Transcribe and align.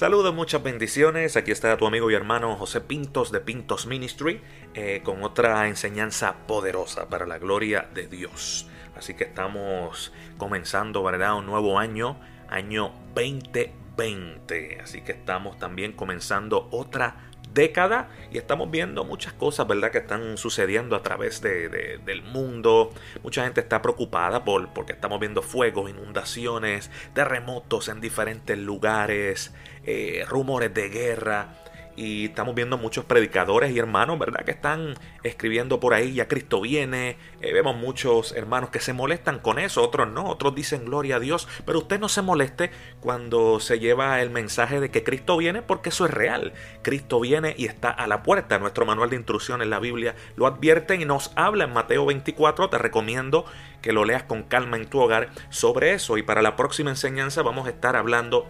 Saludos, 0.00 0.34
muchas 0.34 0.62
bendiciones. 0.62 1.36
Aquí 1.36 1.50
está 1.50 1.76
tu 1.76 1.86
amigo 1.86 2.10
y 2.10 2.14
hermano 2.14 2.56
José 2.56 2.80
Pintos 2.80 3.30
de 3.30 3.40
Pintos 3.40 3.84
Ministry 3.84 4.40
eh, 4.72 5.02
con 5.04 5.22
otra 5.22 5.68
enseñanza 5.68 6.46
poderosa 6.46 7.10
para 7.10 7.26
la 7.26 7.38
gloria 7.38 7.86
de 7.92 8.06
Dios. 8.06 8.66
Así 8.96 9.12
que 9.12 9.24
estamos 9.24 10.10
comenzando, 10.38 11.02
¿verdad? 11.02 11.36
Un 11.36 11.44
nuevo 11.44 11.78
año, 11.78 12.18
año 12.48 12.94
2020. 13.14 14.80
Así 14.80 15.02
que 15.02 15.12
estamos 15.12 15.58
también 15.58 15.92
comenzando 15.92 16.68
otra 16.70 17.29
década 17.52 18.08
y 18.32 18.38
estamos 18.38 18.70
viendo 18.70 19.04
muchas 19.04 19.32
cosas, 19.32 19.66
¿verdad?, 19.66 19.90
que 19.90 19.98
están 19.98 20.36
sucediendo 20.36 20.96
a 20.96 21.02
través 21.02 21.40
de, 21.40 21.98
del 22.04 22.22
mundo. 22.22 22.92
Mucha 23.22 23.44
gente 23.44 23.60
está 23.60 23.82
preocupada 23.82 24.44
por, 24.44 24.72
porque 24.72 24.92
estamos 24.92 25.20
viendo 25.20 25.42
fuegos, 25.42 25.90
inundaciones, 25.90 26.90
terremotos 27.14 27.88
en 27.88 28.00
diferentes 28.00 28.58
lugares, 28.58 29.54
eh, 29.84 30.24
rumores 30.28 30.72
de 30.72 30.88
guerra. 30.88 31.54
Y 32.00 32.24
estamos 32.24 32.54
viendo 32.54 32.78
muchos 32.78 33.04
predicadores 33.04 33.72
y 33.72 33.78
hermanos, 33.78 34.18
¿verdad? 34.18 34.42
Que 34.42 34.52
están 34.52 34.94
escribiendo 35.22 35.80
por 35.80 35.92
ahí, 35.92 36.14
ya 36.14 36.28
Cristo 36.28 36.62
viene. 36.62 37.18
Eh, 37.42 37.52
vemos 37.52 37.76
muchos 37.76 38.32
hermanos 38.32 38.70
que 38.70 38.80
se 38.80 38.94
molestan 38.94 39.38
con 39.38 39.58
eso, 39.58 39.82
otros 39.82 40.08
no, 40.08 40.24
otros 40.24 40.54
dicen 40.54 40.86
gloria 40.86 41.16
a 41.16 41.20
Dios. 41.20 41.46
Pero 41.66 41.80
usted 41.80 42.00
no 42.00 42.08
se 42.08 42.22
moleste 42.22 42.70
cuando 43.02 43.60
se 43.60 43.80
lleva 43.80 44.22
el 44.22 44.30
mensaje 44.30 44.80
de 44.80 44.90
que 44.90 45.04
Cristo 45.04 45.36
viene, 45.36 45.60
porque 45.60 45.90
eso 45.90 46.06
es 46.06 46.10
real. 46.10 46.54
Cristo 46.80 47.20
viene 47.20 47.54
y 47.58 47.66
está 47.66 47.90
a 47.90 48.06
la 48.06 48.22
puerta. 48.22 48.58
Nuestro 48.58 48.86
manual 48.86 49.10
de 49.10 49.16
instrucción 49.16 49.60
en 49.60 49.68
la 49.68 49.78
Biblia 49.78 50.14
lo 50.36 50.46
advierte 50.46 50.94
y 50.94 51.04
nos 51.04 51.32
habla 51.36 51.64
en 51.64 51.74
Mateo 51.74 52.06
24. 52.06 52.70
Te 52.70 52.78
recomiendo 52.78 53.44
que 53.82 53.92
lo 53.92 54.06
leas 54.06 54.22
con 54.22 54.44
calma 54.44 54.78
en 54.78 54.86
tu 54.86 55.00
hogar 55.00 55.28
sobre 55.50 55.92
eso. 55.92 56.16
Y 56.16 56.22
para 56.22 56.40
la 56.40 56.56
próxima 56.56 56.88
enseñanza 56.88 57.42
vamos 57.42 57.66
a 57.66 57.70
estar 57.70 57.94
hablando 57.94 58.48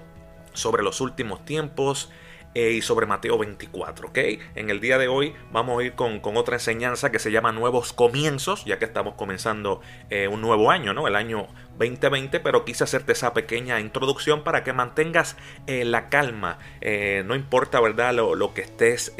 sobre 0.52 0.84
los 0.84 1.00
últimos 1.00 1.44
tiempos 1.44 2.12
eh, 2.52 2.72
y 2.72 2.82
sobre 2.82 3.06
Mateo 3.06 3.38
24, 3.38 4.08
¿ok? 4.08 4.18
En 4.56 4.70
el 4.70 4.80
día 4.80 4.98
de 4.98 5.06
hoy 5.06 5.34
vamos 5.52 5.80
a 5.80 5.84
ir 5.84 5.92
con, 5.92 6.20
otra 6.36 6.56
enseñanza 6.56 7.12
que 7.12 7.20
se 7.20 7.30
llama 7.30 7.52
Nuevos 7.52 7.92
Comienzos, 7.92 8.64
ya 8.64 8.80
que 8.80 8.86
estamos 8.86 9.14
comenzando 9.14 9.80
eh, 10.10 10.26
un 10.26 10.40
nuevo 10.40 10.72
año, 10.72 10.92
¿no? 10.92 11.06
El 11.06 11.14
año 11.14 11.46
2020, 11.78 12.40
pero 12.40 12.64
quise 12.64 12.82
hacerte 12.82 13.12
esa 13.12 13.34
pequeña 13.34 13.78
introducción 13.78 14.42
para 14.42 14.64
que 14.64 14.72
mantengas 14.72 15.36
eh, 15.68 15.84
la 15.84 16.08
calma, 16.08 16.58
no 17.24 17.36
importa, 17.36 17.80
¿verdad? 17.80 18.14
Lo 18.14 18.52
que 18.52 18.62
estés 18.62 19.14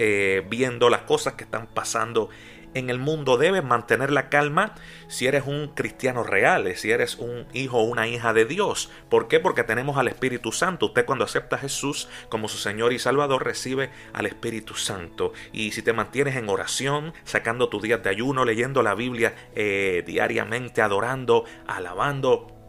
viendo, 0.48 0.91
las 0.91 1.03
cosas 1.03 1.34
que 1.34 1.45
están 1.45 1.69
pasando 1.69 2.31
en 2.75 2.91
el 2.91 2.99
mundo 2.99 3.37
debes 3.37 3.65
mantener 3.65 4.11
la 4.11 4.29
calma 4.29 4.75
si 5.09 5.27
eres 5.27 5.45
un 5.47 5.69
cristiano 5.75 6.23
real, 6.23 6.75
si 6.77 6.91
eres 6.91 7.17
un 7.17 7.47
hijo 7.53 7.79
o 7.79 7.83
una 7.85 8.07
hija 8.07 8.33
de 8.33 8.45
Dios. 8.45 8.91
¿Por 9.09 9.29
qué? 9.29 9.41
Porque 9.41 9.65
tenemos 9.65 9.97
al 9.97 10.09
Espíritu 10.09 10.53
Santo. 10.53 10.87
Usted 10.87 11.05
cuando 11.05 11.25
acepta 11.25 11.57
a 11.57 11.61
Jesús 11.61 12.09
como 12.29 12.48
su 12.48 12.59
Señor 12.59 12.93
y 12.93 12.98
Salvador 12.98 13.45
recibe 13.45 13.91
al 14.13 14.27
Espíritu 14.27 14.75
Santo. 14.75 15.33
Y 15.53 15.73
si 15.73 15.83
te 15.83 15.92
mantienes 15.92 16.36
en 16.36 16.48
oración, 16.48 17.13
sacando 17.25 17.69
tus 17.69 17.83
días 17.83 18.03
de 18.03 18.11
ayuno, 18.11 18.45
leyendo 18.45 18.83
la 18.83 18.95
Biblia 18.95 19.35
eh, 19.55 20.05
diariamente, 20.07 20.83
adorando, 20.83 21.45
alabando, 21.67 22.60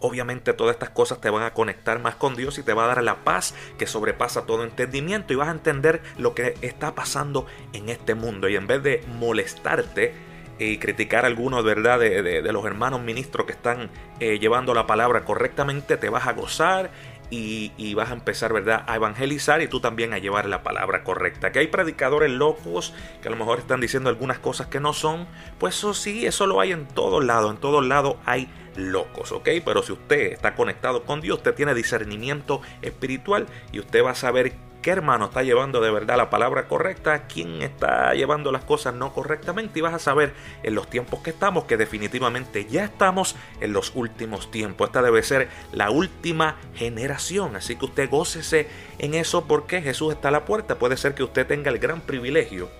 Obviamente 0.00 0.52
todas 0.52 0.74
estas 0.74 0.90
cosas 0.90 1.20
te 1.20 1.30
van 1.30 1.42
a 1.42 1.52
conectar 1.52 1.98
más 2.00 2.14
con 2.14 2.36
Dios 2.36 2.58
y 2.58 2.62
te 2.62 2.72
va 2.72 2.84
a 2.84 2.88
dar 2.88 3.02
la 3.02 3.24
paz 3.24 3.54
que 3.78 3.86
sobrepasa 3.86 4.46
todo 4.46 4.64
entendimiento 4.64 5.32
y 5.32 5.36
vas 5.36 5.48
a 5.48 5.52
entender 5.52 6.02
lo 6.16 6.34
que 6.34 6.54
está 6.62 6.94
pasando 6.94 7.46
en 7.72 7.88
este 7.88 8.14
mundo. 8.14 8.48
Y 8.48 8.56
en 8.56 8.66
vez 8.66 8.82
de 8.82 9.04
molestarte 9.18 10.14
y 10.58 10.76
criticar 10.78 11.24
a 11.24 11.28
algunos 11.28 11.64
¿verdad? 11.64 11.98
De, 11.98 12.42
los 12.52 12.64
hermanos 12.66 13.00
ministros 13.00 13.46
que 13.46 13.52
están 13.52 13.90
eh, 14.20 14.38
llevando 14.38 14.74
la 14.74 14.86
palabra 14.86 15.24
correctamente, 15.24 15.96
te 15.96 16.08
vas 16.08 16.26
a 16.26 16.32
gozar 16.32 16.90
y, 17.30 17.94
vas 17.94 18.10
a 18.10 18.14
empezar, 18.14 18.52
¿verdad?, 18.52 18.84
a 18.86 18.96
evangelizar 18.96 19.62
y 19.62 19.68
tú 19.68 19.80
también 19.80 20.12
a 20.12 20.18
llevar 20.18 20.46
la 20.46 20.62
palabra 20.62 21.04
correcta. 21.04 21.52
Que 21.52 21.60
hay 21.60 21.68
predicadores 21.68 22.30
locos 22.30 22.92
que 23.22 23.28
a 23.28 23.30
lo 23.30 23.36
mejor 23.36 23.60
están 23.60 23.80
diciendo 23.80 24.10
algunas 24.10 24.38
cosas 24.38 24.66
que 24.66 24.80
no 24.80 24.92
son, 24.92 25.26
pues 25.58 25.76
eso 25.76 25.94
sí, 25.94 26.26
eso 26.26 26.46
lo 26.46 26.60
hay 26.60 26.72
en 26.72 26.86
todos 26.86 27.24
lados, 27.24 27.52
en 27.52 27.60
todos 27.60 27.86
lados 27.86 28.16
hay 28.26 28.48
locos, 28.80 29.32
¿ok? 29.32 29.48
Pero 29.64 29.82
si 29.82 29.92
usted 29.92 30.32
está 30.32 30.54
conectado 30.54 31.04
con 31.04 31.20
Dios, 31.20 31.38
usted 31.38 31.54
tiene 31.54 31.74
discernimiento 31.74 32.60
espiritual 32.82 33.46
y 33.72 33.80
usted 33.80 34.04
va 34.04 34.10
a 34.10 34.14
saber 34.14 34.52
qué 34.82 34.90
hermano 34.90 35.26
está 35.26 35.42
llevando 35.42 35.80
de 35.80 35.90
verdad 35.90 36.16
la 36.16 36.30
palabra 36.30 36.66
correcta, 36.66 37.26
quién 37.26 37.62
está 37.62 38.14
llevando 38.14 38.50
las 38.50 38.64
cosas 38.64 38.94
no 38.94 39.12
correctamente 39.12 39.78
y 39.78 39.82
vas 39.82 39.94
a 39.94 39.98
saber 39.98 40.32
en 40.62 40.74
los 40.74 40.88
tiempos 40.88 41.20
que 41.20 41.30
estamos 41.30 41.64
que 41.64 41.76
definitivamente 41.76 42.64
ya 42.66 42.84
estamos 42.84 43.36
en 43.60 43.72
los 43.72 43.92
últimos 43.94 44.50
tiempos. 44.50 44.88
Esta 44.88 45.02
debe 45.02 45.22
ser 45.22 45.48
la 45.72 45.90
última 45.90 46.56
generación, 46.74 47.56
así 47.56 47.76
que 47.76 47.84
usted 47.84 48.08
gócese 48.08 48.68
en 48.98 49.14
eso 49.14 49.46
porque 49.46 49.82
Jesús 49.82 50.14
está 50.14 50.28
a 50.28 50.32
la 50.32 50.44
puerta. 50.44 50.76
Puede 50.76 50.96
ser 50.96 51.14
que 51.14 51.22
usted 51.22 51.46
tenga 51.46 51.70
el 51.70 51.78
gran 51.78 52.00
privilegio 52.00 52.70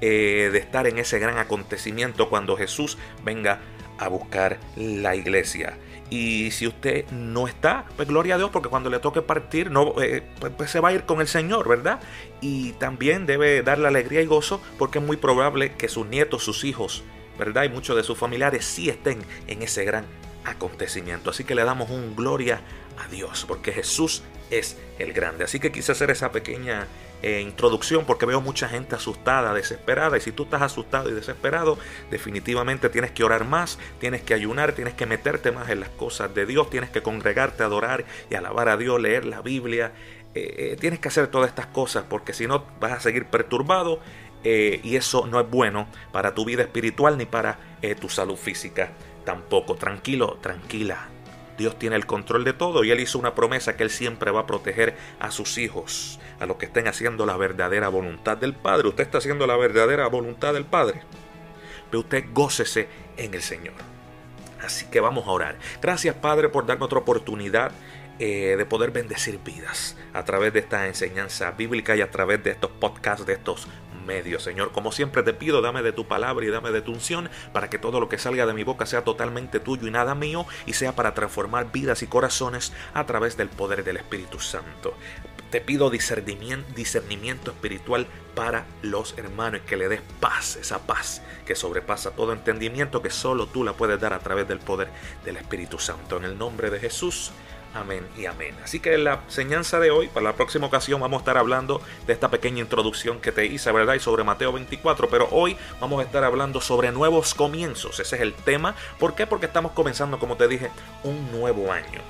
eh, 0.00 0.50
de 0.52 0.58
estar 0.58 0.86
en 0.86 0.98
ese 0.98 1.18
gran 1.18 1.38
acontecimiento 1.38 2.28
cuando 2.28 2.56
Jesús 2.56 2.98
venga 3.24 3.60
a 3.98 4.08
buscar 4.08 4.58
la 4.76 5.14
iglesia. 5.14 5.76
Y 6.10 6.50
si 6.52 6.66
usted 6.66 7.06
no 7.10 7.48
está, 7.48 7.84
pues 7.96 8.08
gloria 8.08 8.36
a 8.36 8.38
Dios, 8.38 8.50
porque 8.50 8.70
cuando 8.70 8.88
le 8.88 8.98
toque 8.98 9.20
partir, 9.20 9.70
no, 9.70 10.00
eh, 10.00 10.22
pues, 10.40 10.52
pues, 10.56 10.70
se 10.70 10.80
va 10.80 10.88
a 10.88 10.92
ir 10.92 11.04
con 11.04 11.20
el 11.20 11.28
Señor, 11.28 11.68
¿verdad? 11.68 12.00
Y 12.40 12.72
también 12.72 13.26
debe 13.26 13.62
darle 13.62 13.88
alegría 13.88 14.22
y 14.22 14.26
gozo, 14.26 14.62
porque 14.78 15.00
es 15.00 15.04
muy 15.04 15.18
probable 15.18 15.72
que 15.72 15.88
sus 15.88 16.06
nietos, 16.06 16.42
sus 16.42 16.64
hijos, 16.64 17.04
¿verdad? 17.38 17.64
Y 17.64 17.68
muchos 17.68 17.94
de 17.94 18.02
sus 18.02 18.16
familiares 18.16 18.64
sí 18.64 18.88
estén 18.88 19.18
en 19.48 19.62
ese 19.62 19.84
gran 19.84 20.06
acontecimiento. 20.44 21.28
Así 21.30 21.44
que 21.44 21.54
le 21.54 21.64
damos 21.64 21.90
un 21.90 22.16
gloria 22.16 22.62
a 22.96 23.06
Dios, 23.08 23.44
porque 23.46 23.72
Jesús 23.72 24.22
es 24.50 24.78
el 24.98 25.12
grande. 25.12 25.44
Así 25.44 25.60
que 25.60 25.70
quise 25.70 25.92
hacer 25.92 26.10
esa 26.10 26.32
pequeña 26.32 26.86
eh, 27.22 27.40
introducción 27.40 28.04
porque 28.04 28.26
veo 28.26 28.40
mucha 28.40 28.68
gente 28.68 28.94
asustada, 28.94 29.52
desesperada. 29.54 30.16
Y 30.16 30.20
si 30.20 30.32
tú 30.32 30.44
estás 30.44 30.62
asustado 30.62 31.10
y 31.10 31.14
desesperado, 31.14 31.78
definitivamente 32.10 32.88
tienes 32.88 33.10
que 33.10 33.24
orar 33.24 33.44
más, 33.44 33.78
tienes 33.98 34.22
que 34.22 34.34
ayunar, 34.34 34.72
tienes 34.72 34.94
que 34.94 35.06
meterte 35.06 35.50
más 35.52 35.68
en 35.70 35.80
las 35.80 35.88
cosas 35.90 36.34
de 36.34 36.46
Dios, 36.46 36.70
tienes 36.70 36.90
que 36.90 37.02
congregarte, 37.02 37.62
adorar 37.62 38.04
y 38.30 38.34
alabar 38.34 38.68
a 38.68 38.76
Dios, 38.76 39.00
leer 39.00 39.24
la 39.24 39.42
Biblia. 39.42 39.92
Eh, 40.34 40.72
eh, 40.72 40.76
tienes 40.78 41.00
que 41.00 41.08
hacer 41.08 41.26
todas 41.28 41.48
estas 41.48 41.66
cosas 41.66 42.04
porque 42.08 42.32
si 42.32 42.46
no 42.46 42.64
vas 42.80 42.92
a 42.92 43.00
seguir 43.00 43.26
perturbado 43.26 44.00
y 44.44 44.94
eso 44.94 45.26
no 45.26 45.40
es 45.40 45.50
bueno 45.50 45.88
para 46.12 46.32
tu 46.32 46.44
vida 46.44 46.62
espiritual 46.62 47.18
ni 47.18 47.26
para 47.26 47.58
tu 48.00 48.08
salud 48.08 48.36
física 48.36 48.92
tampoco. 49.24 49.74
Tranquilo, 49.74 50.38
tranquila. 50.40 51.17
Dios 51.58 51.78
tiene 51.78 51.96
el 51.96 52.06
control 52.06 52.44
de 52.44 52.52
todo 52.52 52.84
y 52.84 52.92
Él 52.92 53.00
hizo 53.00 53.18
una 53.18 53.34
promesa 53.34 53.76
que 53.76 53.82
Él 53.82 53.90
siempre 53.90 54.30
va 54.30 54.40
a 54.40 54.46
proteger 54.46 54.96
a 55.18 55.32
sus 55.32 55.58
hijos, 55.58 56.20
a 56.38 56.46
los 56.46 56.56
que 56.56 56.66
estén 56.66 56.86
haciendo 56.86 57.26
la 57.26 57.36
verdadera 57.36 57.88
voluntad 57.88 58.36
del 58.36 58.54
Padre. 58.54 58.88
Usted 58.88 59.02
está 59.02 59.18
haciendo 59.18 59.46
la 59.46 59.56
verdadera 59.56 60.06
voluntad 60.06 60.54
del 60.54 60.64
Padre. 60.64 61.02
Pero 61.90 62.00
usted 62.00 62.26
gócese 62.32 62.88
en 63.16 63.34
el 63.34 63.42
Señor. 63.42 63.74
Así 64.62 64.86
que 64.86 65.00
vamos 65.00 65.26
a 65.26 65.30
orar. 65.30 65.58
Gracias 65.82 66.14
Padre 66.14 66.48
por 66.48 66.64
darme 66.64 66.84
otra 66.84 66.98
oportunidad 66.98 67.72
eh, 68.20 68.54
de 68.56 68.64
poder 68.64 68.92
bendecir 68.92 69.38
vidas 69.44 69.96
a 70.12 70.24
través 70.24 70.52
de 70.52 70.60
esta 70.60 70.86
enseñanza 70.86 71.50
bíblica 71.52 71.96
y 71.96 72.02
a 72.02 72.10
través 72.10 72.42
de 72.42 72.50
estos 72.50 72.70
podcasts, 72.70 73.26
de 73.26 73.34
estos 73.34 73.66
medio, 74.08 74.40
Señor. 74.40 74.72
Como 74.72 74.90
siempre 74.90 75.22
te 75.22 75.34
pido, 75.34 75.60
dame 75.60 75.82
de 75.82 75.92
tu 75.92 76.08
palabra 76.08 76.44
y 76.44 76.48
dame 76.48 76.72
de 76.72 76.80
tu 76.80 76.92
unción 76.92 77.28
para 77.52 77.68
que 77.68 77.78
todo 77.78 78.00
lo 78.00 78.08
que 78.08 78.18
salga 78.18 78.46
de 78.46 78.54
mi 78.54 78.64
boca 78.64 78.86
sea 78.86 79.04
totalmente 79.04 79.60
tuyo 79.60 79.86
y 79.86 79.90
nada 79.90 80.14
mío 80.14 80.46
y 80.66 80.72
sea 80.72 80.96
para 80.96 81.14
transformar 81.14 81.70
vidas 81.70 82.02
y 82.02 82.06
corazones 82.06 82.72
a 82.94 83.04
través 83.04 83.36
del 83.36 83.50
poder 83.50 83.84
del 83.84 83.98
Espíritu 83.98 84.40
Santo. 84.40 84.94
Te 85.50 85.60
pido 85.60 85.90
discernimiento, 85.90 86.66
discernimiento 86.74 87.50
espiritual 87.50 88.06
para 88.34 88.66
los 88.82 89.16
hermanos 89.18 89.62
que 89.66 89.76
le 89.76 89.88
des 89.88 90.00
paz, 90.20 90.56
esa 90.56 90.86
paz 90.86 91.22
que 91.46 91.54
sobrepasa 91.54 92.10
todo 92.10 92.32
entendimiento 92.32 93.02
que 93.02 93.10
solo 93.10 93.46
tú 93.46 93.64
la 93.64 93.72
puedes 93.72 94.00
dar 94.00 94.12
a 94.12 94.18
través 94.20 94.46
del 94.48 94.58
poder 94.58 94.88
del 95.24 95.36
Espíritu 95.36 95.78
Santo. 95.78 96.16
En 96.16 96.24
el 96.24 96.38
nombre 96.38 96.70
de 96.70 96.80
Jesús. 96.80 97.32
Amén 97.74 98.06
y 98.16 98.26
amén. 98.26 98.56
Así 98.64 98.80
que 98.80 98.96
la 98.96 99.20
enseñanza 99.26 99.78
de 99.78 99.90
hoy, 99.90 100.08
para 100.08 100.24
la 100.24 100.32
próxima 100.32 100.66
ocasión, 100.66 101.00
vamos 101.00 101.18
a 101.18 101.20
estar 101.20 101.36
hablando 101.36 101.82
de 102.06 102.12
esta 102.12 102.30
pequeña 102.30 102.60
introducción 102.60 103.20
que 103.20 103.30
te 103.30 103.46
hice, 103.46 103.70
¿verdad? 103.72 103.94
Y 103.94 104.00
sobre 104.00 104.24
Mateo 104.24 104.52
24. 104.52 105.08
Pero 105.08 105.28
hoy 105.30 105.56
vamos 105.80 106.00
a 106.00 106.04
estar 106.04 106.24
hablando 106.24 106.60
sobre 106.60 106.90
nuevos 106.92 107.34
comienzos. 107.34 108.00
Ese 108.00 108.16
es 108.16 108.22
el 108.22 108.34
tema. 108.34 108.74
¿Por 108.98 109.14
qué? 109.14 109.26
Porque 109.26 109.46
estamos 109.46 109.72
comenzando, 109.72 110.18
como 110.18 110.36
te 110.36 110.48
dije, 110.48 110.70
un 111.04 111.30
nuevo 111.30 111.70
año. 111.70 112.00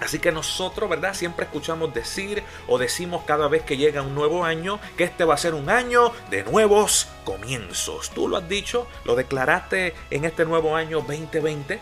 Así 0.00 0.20
que 0.20 0.30
nosotros, 0.30 0.88
¿verdad? 0.88 1.14
Siempre 1.14 1.44
escuchamos 1.44 1.92
decir 1.92 2.42
o 2.68 2.78
decimos 2.78 3.22
cada 3.26 3.48
vez 3.48 3.62
que 3.62 3.76
llega 3.76 4.02
un 4.02 4.14
nuevo 4.14 4.44
año 4.44 4.78
que 4.96 5.04
este 5.04 5.24
va 5.24 5.34
a 5.34 5.38
ser 5.38 5.54
un 5.54 5.68
año 5.70 6.12
de 6.30 6.44
nuevos 6.44 7.08
comienzos. 7.24 8.10
Tú 8.10 8.28
lo 8.28 8.36
has 8.36 8.48
dicho, 8.48 8.86
lo 9.04 9.16
declaraste 9.16 9.94
en 10.10 10.24
este 10.24 10.44
nuevo 10.44 10.76
año 10.76 11.00
2020. 11.00 11.80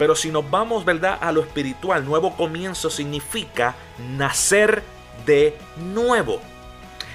Pero 0.00 0.16
si 0.16 0.30
nos 0.30 0.50
vamos, 0.50 0.86
¿verdad? 0.86 1.18
A 1.20 1.30
lo 1.30 1.42
espiritual, 1.42 2.06
nuevo 2.06 2.34
comienzo 2.34 2.88
significa 2.88 3.74
nacer 4.16 4.82
de 5.26 5.54
nuevo. 5.76 6.40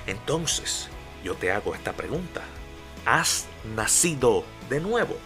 Entonces, 0.06 0.88
yo 1.24 1.34
te 1.34 1.52
hago 1.52 1.74
esta 1.74 1.94
pregunta. 1.94 2.42
¿Has 3.04 3.48
nacido 3.76 4.44
de 4.70 4.82
nuevo? 4.82 5.18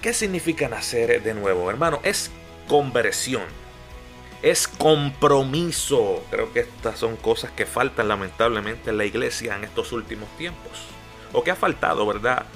¿Qué 0.00 0.14
significa 0.14 0.68
nacer 0.68 1.20
de 1.20 1.34
nuevo, 1.34 1.68
hermano? 1.68 1.98
Es 2.04 2.30
conversión. 2.68 3.42
Es 4.40 4.68
compromiso. 4.68 6.22
Creo 6.30 6.52
que 6.52 6.60
estas 6.60 7.00
son 7.00 7.16
cosas 7.16 7.50
que 7.50 7.66
faltan 7.66 8.06
lamentablemente 8.06 8.90
en 8.90 8.98
la 8.98 9.04
iglesia 9.04 9.56
en 9.56 9.64
estos 9.64 9.90
últimos 9.90 10.28
tiempos. 10.36 10.78
O 11.32 11.42
que 11.42 11.50
ha 11.50 11.56
faltado, 11.56 12.06
¿verdad? 12.06 12.46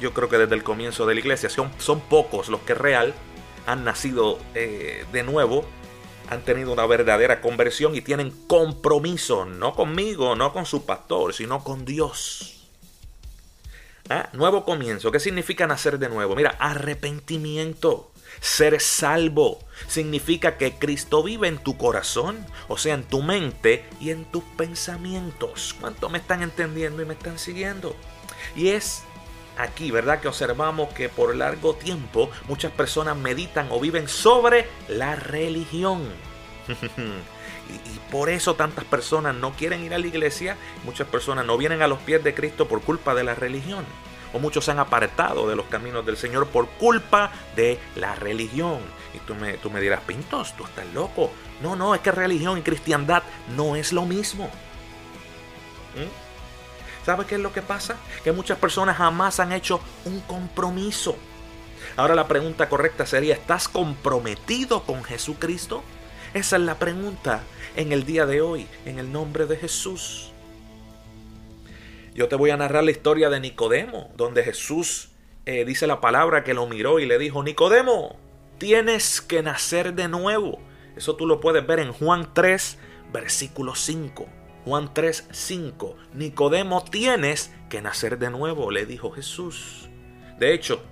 Yo 0.00 0.12
creo 0.12 0.28
que 0.28 0.38
desde 0.38 0.54
el 0.54 0.62
comienzo 0.62 1.06
de 1.06 1.14
la 1.14 1.20
iglesia 1.20 1.48
son, 1.48 1.70
son 1.78 2.00
pocos 2.00 2.48
los 2.48 2.60
que 2.60 2.74
real 2.74 3.14
han 3.66 3.84
nacido 3.84 4.38
eh, 4.54 5.04
de 5.12 5.22
nuevo, 5.22 5.64
han 6.28 6.42
tenido 6.42 6.72
una 6.72 6.86
verdadera 6.86 7.40
conversión 7.40 7.94
y 7.94 8.00
tienen 8.00 8.30
compromiso, 8.46 9.44
no 9.44 9.74
conmigo, 9.74 10.36
no 10.36 10.52
con 10.52 10.64
su 10.64 10.86
pastor, 10.86 11.34
sino 11.34 11.62
con 11.62 11.84
Dios. 11.84 12.68
¿Ah? 14.08 14.28
Nuevo 14.32 14.64
comienzo. 14.64 15.12
¿Qué 15.12 15.20
significa 15.20 15.66
nacer 15.66 15.98
de 15.98 16.08
nuevo? 16.08 16.34
Mira, 16.34 16.56
arrepentimiento. 16.58 18.10
Ser 18.40 18.80
salvo 18.80 19.58
significa 19.86 20.56
que 20.56 20.78
Cristo 20.78 21.22
vive 21.22 21.48
en 21.48 21.58
tu 21.58 21.76
corazón, 21.76 22.44
o 22.68 22.76
sea, 22.76 22.94
en 22.94 23.04
tu 23.04 23.22
mente 23.22 23.84
y 24.00 24.10
en 24.10 24.24
tus 24.24 24.42
pensamientos. 24.56 25.76
¿Cuánto 25.80 26.08
me 26.08 26.18
están 26.18 26.42
entendiendo 26.42 27.02
y 27.02 27.06
me 27.06 27.14
están 27.14 27.38
siguiendo? 27.38 27.94
Y 28.56 28.68
es 28.68 29.02
aquí, 29.62 29.90
¿verdad? 29.90 30.20
Que 30.20 30.28
observamos 30.28 30.92
que 30.92 31.08
por 31.08 31.34
largo 31.34 31.74
tiempo 31.74 32.30
muchas 32.48 32.72
personas 32.72 33.16
meditan 33.16 33.68
o 33.70 33.80
viven 33.80 34.08
sobre 34.08 34.68
la 34.88 35.16
religión. 35.16 36.02
y, 36.68 38.10
por 38.10 38.28
eso 38.28 38.54
tantas 38.54 38.84
personas 38.84 39.34
no 39.34 39.52
quieren 39.52 39.84
ir 39.84 39.94
a 39.94 39.98
la 39.98 40.06
iglesia, 40.06 40.56
muchas 40.84 41.06
personas 41.06 41.46
no 41.46 41.56
vienen 41.56 41.82
a 41.82 41.88
los 41.88 41.98
pies 42.00 42.22
de 42.24 42.34
Cristo 42.34 42.66
por 42.66 42.82
culpa 42.82 43.14
de 43.14 43.24
la 43.24 43.34
religión 43.34 43.84
o 44.32 44.38
muchos 44.38 44.64
se 44.64 44.70
han 44.70 44.78
apartado 44.78 45.48
de 45.48 45.56
los 45.56 45.66
caminos 45.66 46.06
del 46.06 46.16
Señor 46.16 46.46
por 46.46 46.68
culpa 46.68 47.32
de 47.56 47.78
la 47.96 48.14
religión. 48.14 48.78
Y 49.14 49.18
tú 49.20 49.34
me, 49.34 49.54
tú 49.54 49.70
me 49.70 49.80
dirás, 49.80 50.00
Pintos, 50.02 50.54
tú 50.56 50.64
estás 50.64 50.86
loco. 50.94 51.32
No, 51.62 51.76
no, 51.76 51.94
es 51.94 52.00
que 52.00 52.12
religión 52.12 52.58
y 52.58 52.62
cristiandad 52.62 53.22
no 53.56 53.76
es 53.76 53.92
lo 53.92 54.04
mismo. 54.04 54.44
¿Mm? 55.96 56.29
¿Sabes 57.04 57.26
qué 57.26 57.36
es 57.36 57.40
lo 57.40 57.52
que 57.52 57.62
pasa? 57.62 57.96
Que 58.24 58.32
muchas 58.32 58.58
personas 58.58 58.96
jamás 58.96 59.40
han 59.40 59.52
hecho 59.52 59.80
un 60.04 60.20
compromiso. 60.20 61.16
Ahora 61.96 62.14
la 62.14 62.28
pregunta 62.28 62.68
correcta 62.68 63.06
sería, 63.06 63.34
¿estás 63.34 63.68
comprometido 63.68 64.82
con 64.84 65.02
Jesucristo? 65.02 65.82
Esa 66.34 66.56
es 66.56 66.62
la 66.62 66.78
pregunta 66.78 67.42
en 67.76 67.92
el 67.92 68.04
día 68.04 68.26
de 68.26 68.40
hoy, 68.40 68.68
en 68.84 68.98
el 68.98 69.10
nombre 69.10 69.46
de 69.46 69.56
Jesús. 69.56 70.32
Yo 72.14 72.28
te 72.28 72.36
voy 72.36 72.50
a 72.50 72.56
narrar 72.56 72.84
la 72.84 72.90
historia 72.90 73.30
de 73.30 73.40
Nicodemo, 73.40 74.10
donde 74.16 74.44
Jesús 74.44 75.10
eh, 75.46 75.64
dice 75.64 75.86
la 75.86 76.00
palabra 76.00 76.44
que 76.44 76.54
lo 76.54 76.66
miró 76.66 76.98
y 76.98 77.06
le 77.06 77.18
dijo, 77.18 77.42
Nicodemo, 77.42 78.16
tienes 78.58 79.20
que 79.20 79.42
nacer 79.42 79.94
de 79.94 80.08
nuevo. 80.08 80.60
Eso 80.96 81.16
tú 81.16 81.26
lo 81.26 81.40
puedes 81.40 81.66
ver 81.66 81.80
en 81.80 81.92
Juan 81.92 82.32
3, 82.34 82.78
versículo 83.12 83.74
5. 83.74 84.39
Juan 84.64 84.92
3, 84.92 85.28
5. 85.30 85.96
Nicodemo, 86.14 86.84
tienes 86.84 87.52
que 87.68 87.82
nacer 87.82 88.18
de 88.18 88.30
nuevo, 88.30 88.70
le 88.70 88.86
dijo 88.86 89.10
Jesús. 89.10 89.88
De 90.38 90.54
hecho, 90.54 90.82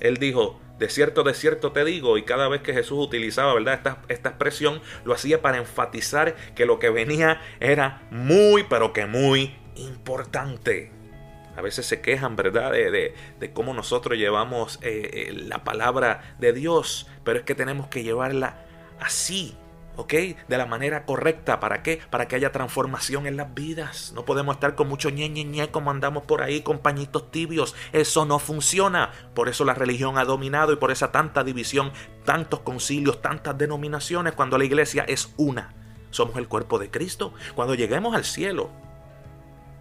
él 0.00 0.16
dijo, 0.18 0.60
de 0.78 0.88
cierto, 0.88 1.22
de 1.22 1.34
cierto 1.34 1.72
te 1.72 1.84
digo, 1.84 2.18
y 2.18 2.24
cada 2.24 2.48
vez 2.48 2.62
que 2.62 2.72
Jesús 2.72 2.98
utilizaba 2.98 3.54
¿verdad? 3.54 3.74
Esta, 3.74 4.02
esta, 4.08 4.28
expresión, 4.30 4.80
lo 5.04 5.14
hacía 5.14 5.40
para 5.40 5.58
enfatizar 5.58 6.34
que 6.54 6.66
lo 6.66 6.78
que 6.78 6.90
venía 6.90 7.40
era 7.60 8.06
muy, 8.10 8.64
pero 8.64 8.92
que 8.92 9.06
muy 9.06 9.54
importante. 9.76 10.90
A 11.56 11.62
veces 11.62 11.86
se 11.86 12.00
quejan, 12.00 12.34
¿verdad?, 12.34 12.72
de, 12.72 13.14
cómo 13.52 13.74
nosotros 13.74 14.18
llevamos 14.18 14.80
eh, 14.82 15.28
eh, 15.28 15.32
la 15.32 15.62
palabra 15.62 16.34
de 16.40 16.52
Dios, 16.52 17.06
pero 17.22 17.38
es 17.38 17.44
que 17.44 17.54
tenemos 17.54 17.86
que 17.86 18.02
llevarla 18.02 18.64
así, 18.98 19.56
¿ok? 19.96 20.12
De 20.48 20.58
la 20.58 20.66
manera 20.66 21.04
correcta. 21.04 21.60
¿Para 21.60 21.82
qué? 21.82 22.00
Para 22.10 22.28
que 22.28 22.36
haya 22.36 22.52
transformación 22.52 23.26
en 23.26 23.36
las 23.36 23.54
vidas. 23.54 24.12
No 24.14 24.24
podemos 24.24 24.56
estar 24.56 24.74
con 24.74 24.88
mucho 24.88 25.10
ñe, 25.10 25.28
ñe, 25.28 25.44
ñe 25.44 25.70
como 25.70 25.90
andamos 25.90 26.24
por 26.24 26.42
ahí 26.42 26.62
con 26.62 26.78
pañitos 26.78 27.30
tibios. 27.30 27.74
Eso 27.92 28.24
no 28.24 28.38
funciona. 28.38 29.10
Por 29.34 29.48
eso 29.48 29.64
la 29.64 29.74
religión 29.74 30.18
ha 30.18 30.24
dominado 30.24 30.72
y 30.72 30.76
por 30.76 30.90
esa 30.90 31.12
tanta 31.12 31.44
división, 31.44 31.92
tantos 32.24 32.60
concilios, 32.60 33.22
tantas 33.22 33.56
denominaciones, 33.56 34.34
cuando 34.34 34.58
la 34.58 34.64
iglesia 34.64 35.04
es 35.06 35.32
una. 35.36 35.74
Somos 36.10 36.36
el 36.36 36.48
cuerpo 36.48 36.78
de 36.78 36.90
Cristo. 36.90 37.34
Cuando 37.54 37.74
lleguemos 37.74 38.14
al 38.14 38.24
cielo, 38.24 38.70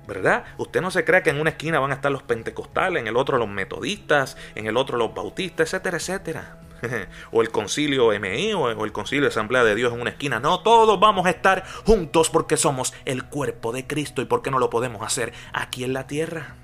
¿verdad? 0.08 0.46
Usted 0.58 0.82
no 0.82 0.92
se 0.92 1.06
cree 1.06 1.24
que 1.24 1.30
en 1.30 1.40
una 1.40 1.52
esquina 1.52 1.80
van 1.80 1.92
a 1.92 1.96
estar 1.96 2.12
los 2.12 2.24
pentecostales, 2.24 3.02
en 3.02 3.08
el 3.08 3.16
otro 3.16 3.38
los 3.38 3.48
metodistas, 3.48 4.38
en 4.56 4.68
el 4.68 4.78
otro 4.78 4.98
los 4.98 5.14
bautistas, 5.14 5.68
etcétera, 5.68 5.98
etcétera. 5.98 6.60
o 7.32 7.42
el 7.42 7.50
concilio 7.50 8.10
MI 8.20 8.54
o 8.54 8.84
el 8.84 8.92
concilio 8.92 9.28
Asamblea 9.28 9.64
de 9.64 9.76
Dios 9.76 9.94
en 9.94 10.02
una 10.02 10.12
esquina. 10.12 10.40
No, 10.40 10.62
todos 10.62 11.00
vamos 11.00 11.26
a 11.26 11.30
estar 11.30 11.64
juntos 11.86 12.30
porque 12.30 12.58
somos 12.58 12.94
el 13.06 13.26
cuerpo 13.26 13.72
de 13.72 13.88
Cristo 13.88 14.22
y 14.22 14.26
porque 14.26 14.52
no 14.52 14.60
lo 14.60 14.70
podemos 14.70 15.02
hacer 15.02 15.34
aquí 15.54 15.84
en 15.84 15.94
la 15.94 16.08
tierra. 16.08 16.56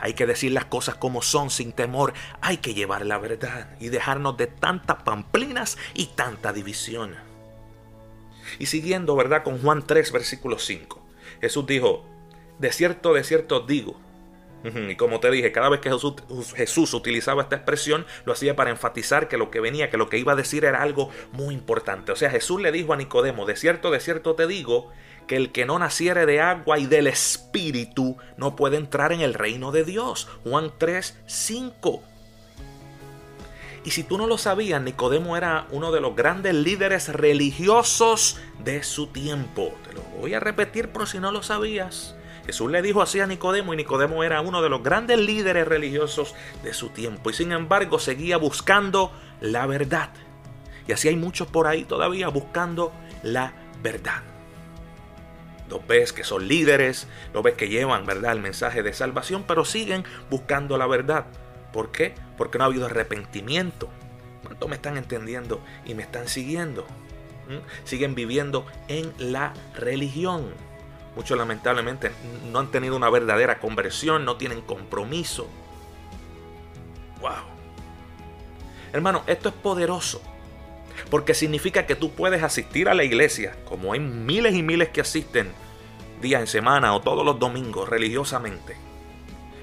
Hay 0.00 0.14
que 0.14 0.26
decir 0.26 0.50
las 0.50 0.64
cosas 0.64 0.96
como 0.96 1.22
son 1.22 1.50
sin 1.50 1.72
temor. 1.72 2.12
Hay 2.40 2.56
que 2.56 2.74
llevar 2.74 3.06
la 3.06 3.18
verdad 3.18 3.76
y 3.78 3.88
dejarnos 3.88 4.36
de 4.36 4.48
tantas 4.48 5.02
pamplinas 5.04 5.78
y 5.94 6.06
tanta 6.06 6.52
división. 6.52 7.14
Y 8.58 8.66
siguiendo, 8.66 9.14
¿verdad? 9.14 9.44
Con 9.44 9.60
Juan 9.62 9.86
3, 9.86 10.10
versículo 10.10 10.58
5. 10.58 11.00
Jesús 11.40 11.66
dijo, 11.66 12.04
de 12.58 12.72
cierto, 12.72 13.14
de 13.14 13.22
cierto 13.22 13.60
digo. 13.60 14.00
Y 14.64 14.96
como 14.96 15.18
te 15.18 15.30
dije, 15.30 15.50
cada 15.50 15.68
vez 15.68 15.80
que 15.80 15.90
Jesús, 16.54 16.94
utilizaba 16.94 17.42
esta 17.42 17.56
expresión, 17.56 18.06
lo 18.24 18.32
hacía 18.32 18.54
para 18.54 18.70
enfatizar 18.70 19.28
que 19.28 19.36
lo 19.36 19.50
que 19.50 19.60
venía, 19.60 19.90
que 19.90 19.96
lo 19.96 20.08
que 20.08 20.18
iba 20.18 20.32
a 20.32 20.36
decir 20.36 20.64
era 20.64 20.82
algo 20.82 21.10
muy 21.32 21.54
importante. 21.54 22.12
O 22.12 22.16
sea, 22.16 22.30
Jesús 22.30 22.60
le 22.60 22.70
dijo 22.70 22.92
a 22.92 22.96
Nicodemo, 22.96 23.44
de 23.44 23.56
cierto, 23.56 23.90
de 23.90 24.00
cierto 24.00 24.34
te 24.34 24.46
digo, 24.46 24.90
que 25.26 25.36
el 25.36 25.52
que 25.52 25.66
no 25.66 25.78
naciere 25.78 26.26
de 26.26 26.40
agua 26.40 26.78
y 26.78 26.86
del 26.86 27.06
Espíritu 27.06 28.16
no 28.36 28.56
puede 28.56 28.76
entrar 28.76 29.12
en 29.12 29.20
el 29.20 29.34
reino 29.34 29.72
de 29.72 29.84
Dios. 29.84 30.28
Juan 30.44 30.72
3, 30.78 31.18
5. 31.26 32.02
Y 33.84 33.90
si 33.90 34.04
tú 34.04 34.16
no 34.16 34.28
lo 34.28 34.38
sabías, 34.38 34.80
Nicodemo 34.80 35.36
era 35.36 35.66
uno 35.70 35.90
de 35.90 36.00
los 36.00 36.14
grandes 36.14 36.54
líderes 36.54 37.08
religiosos 37.08 38.38
de 38.62 38.84
su 38.84 39.08
tiempo. 39.08 39.74
Te 39.88 39.94
lo 39.94 40.02
voy 40.20 40.34
a 40.34 40.40
repetir 40.40 40.90
por 40.90 41.08
si 41.08 41.18
no 41.18 41.32
lo 41.32 41.42
sabías. 41.42 42.14
Jesús 42.46 42.70
le 42.70 42.82
dijo 42.82 43.02
así 43.02 43.20
a 43.20 43.26
Nicodemo 43.26 43.72
y 43.72 43.76
Nicodemo 43.76 44.24
era 44.24 44.40
uno 44.40 44.62
de 44.62 44.68
los 44.68 44.82
grandes 44.82 45.18
líderes 45.18 45.66
religiosos 45.66 46.34
de 46.64 46.74
su 46.74 46.88
tiempo 46.88 47.30
y 47.30 47.34
sin 47.34 47.52
embargo 47.52 47.98
seguía 47.98 48.36
buscando 48.36 49.12
la 49.40 49.66
verdad. 49.66 50.10
Y 50.88 50.92
así 50.92 51.08
hay 51.08 51.16
muchos 51.16 51.46
por 51.46 51.66
ahí 51.66 51.84
todavía 51.84 52.28
buscando 52.28 52.92
la 53.22 53.52
verdad. 53.82 54.22
Los 55.68 55.86
ves 55.86 56.12
que 56.12 56.24
son 56.24 56.48
líderes, 56.48 57.06
los 57.32 57.42
ves 57.42 57.54
que 57.54 57.68
llevan, 57.68 58.04
¿verdad?, 58.04 58.32
el 58.32 58.40
mensaje 58.40 58.82
de 58.82 58.92
salvación, 58.92 59.44
pero 59.46 59.64
siguen 59.64 60.04
buscando 60.28 60.76
la 60.76 60.86
verdad. 60.86 61.26
¿Por 61.72 61.90
qué? 61.92 62.14
Porque 62.36 62.58
no 62.58 62.64
ha 62.64 62.66
habido 62.66 62.86
arrepentimiento. 62.86 63.88
¿Cuánto 64.42 64.68
me 64.68 64.76
están 64.76 64.98
entendiendo 64.98 65.62
y 65.86 65.94
me 65.94 66.02
están 66.02 66.28
siguiendo? 66.28 66.82
¿Mm? 67.48 67.86
Siguen 67.86 68.14
viviendo 68.14 68.66
en 68.88 69.12
la 69.18 69.54
religión. 69.74 70.52
Muchos 71.14 71.36
lamentablemente 71.36 72.10
no 72.50 72.58
han 72.58 72.70
tenido 72.70 72.96
una 72.96 73.10
verdadera 73.10 73.58
conversión, 73.58 74.24
no 74.24 74.36
tienen 74.36 74.62
compromiso. 74.62 75.46
Wow. 77.20 77.52
Hermano, 78.92 79.22
esto 79.26 79.50
es 79.50 79.54
poderoso. 79.54 80.22
Porque 81.10 81.34
significa 81.34 81.86
que 81.86 81.96
tú 81.96 82.12
puedes 82.12 82.42
asistir 82.42 82.88
a 82.88 82.94
la 82.94 83.04
iglesia, 83.04 83.56
como 83.64 83.92
hay 83.92 84.00
miles 84.00 84.54
y 84.54 84.62
miles 84.62 84.90
que 84.90 85.00
asisten 85.00 85.52
día 86.20 86.40
en 86.40 86.46
semana 86.46 86.94
o 86.94 87.00
todos 87.00 87.24
los 87.24 87.38
domingos 87.38 87.88
religiosamente. 87.88 88.76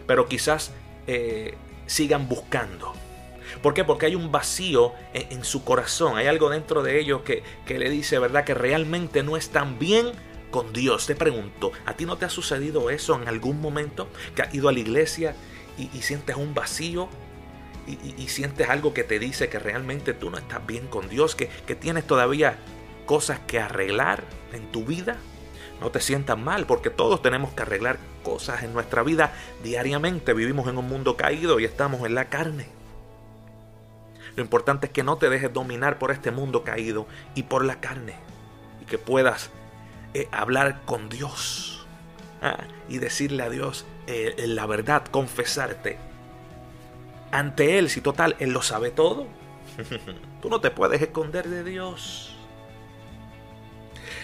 Pero 0.06 0.28
quizás 0.28 0.72
eh, 1.08 1.56
sigan 1.88 2.28
buscando. 2.28 2.94
¿Por 3.64 3.74
qué? 3.74 3.84
Porque 3.84 4.06
hay 4.06 4.16
un 4.16 4.32
vacío 4.32 4.94
en, 5.14 5.38
en, 5.38 5.44
su 5.44 5.64
corazón. 5.64 6.18
Hay 6.18 6.28
algo 6.28 6.50
dentro 6.50 6.84
de 6.84 7.00
ellos 7.00 7.22
que, 7.22 7.44
que 7.66 7.80
le 7.80 7.90
dice, 7.90 8.20
¿verdad? 8.20 8.44
Que 8.44 8.54
realmente 8.54 9.24
no 9.24 9.38
están 9.38 9.80
bien 9.80 10.12
con 10.52 10.74
Dios. 10.74 11.06
Te 11.08 11.16
pregunto, 11.16 11.72
¿a 11.86 11.94
ti 11.94 12.06
no 12.06 12.18
te 12.18 12.26
ha 12.26 12.30
sucedido 12.30 12.90
eso 12.90 13.16
en 13.16 13.28
algún 13.28 13.62
momento? 13.62 14.08
Que 14.36 14.44
has 14.44 14.54
ido 14.54 14.70
a 14.70 14.72
la 14.72 14.80
iglesia 14.80 15.36
y, 15.78 16.02
sientes 16.02 16.36
un 16.36 16.54
vacío 16.54 17.10
y, 17.88 18.28
sientes 18.28 18.70
algo 18.70 18.94
que 18.94 19.04
te 19.04 19.20
dice 19.20 19.50
que 19.50 19.60
realmente 19.60 20.14
tú 20.14 20.30
no 20.30 20.38
estás 20.38 20.66
bien 20.66 20.88
con 20.88 21.10
Dios, 21.10 21.36
que, 21.36 21.48
que 21.66 21.76
tienes 21.76 22.06
todavía 22.06 22.58
cosas 23.06 23.40
que 23.48 23.60
arreglar 23.60 24.24
en 24.54 24.72
tu 24.72 24.86
vida, 24.86 25.18
no 25.82 25.90
te 25.92 26.02
sientas 26.02 26.38
mal, 26.38 26.66
porque 26.66 26.90
todos 26.90 27.22
tenemos 27.22 27.52
que 27.54 27.62
arreglar 27.62 27.98
cosas 28.24 28.64
en 28.64 28.74
nuestra 28.74 29.02
vida 29.02 29.34
diariamente. 29.64 30.34
Vivimos 30.34 30.68
en 30.68 30.78
un 30.78 30.88
mundo 30.88 31.16
caído 31.16 31.60
y 31.60 31.66
estamos 31.66 32.06
en 32.06 32.16
la 32.16 32.26
carne. 32.26 32.68
Lo 34.36 34.44
importante 34.44 34.88
es 34.88 34.92
que 34.92 35.04
no 35.04 35.18
te 35.18 35.30
dejes 35.30 35.52
dominar 35.54 35.98
por 35.98 36.12
este 36.12 36.32
mundo 36.32 36.64
caído 36.64 37.08
y 37.34 37.44
por 37.44 37.64
la 37.66 37.80
carne. 37.80 38.16
Y 38.82 38.86
que 38.86 38.98
puedas 38.98 39.52
eh, 40.14 40.28
hablar 40.32 40.82
con 40.86 41.10
Dios 41.10 41.86
ah, 42.42 42.64
y 42.88 42.98
decirle 42.98 43.44
a 43.44 43.50
Dios 43.50 43.86
eh, 44.08 44.36
la 44.48 44.66
verdad, 44.66 45.06
confesarte 45.06 45.98
ante 47.32 47.78
Él, 47.78 47.90
si 47.90 48.02
total, 48.02 48.36
Él 48.40 48.52
lo 48.52 48.62
sabe 48.62 48.92
todo. 48.92 49.28
Tú 50.42 50.50
no 50.50 50.62
te 50.62 50.72
puedes 50.72 51.02
esconder 51.02 51.48
de 51.48 51.64
Dios. 51.64 52.36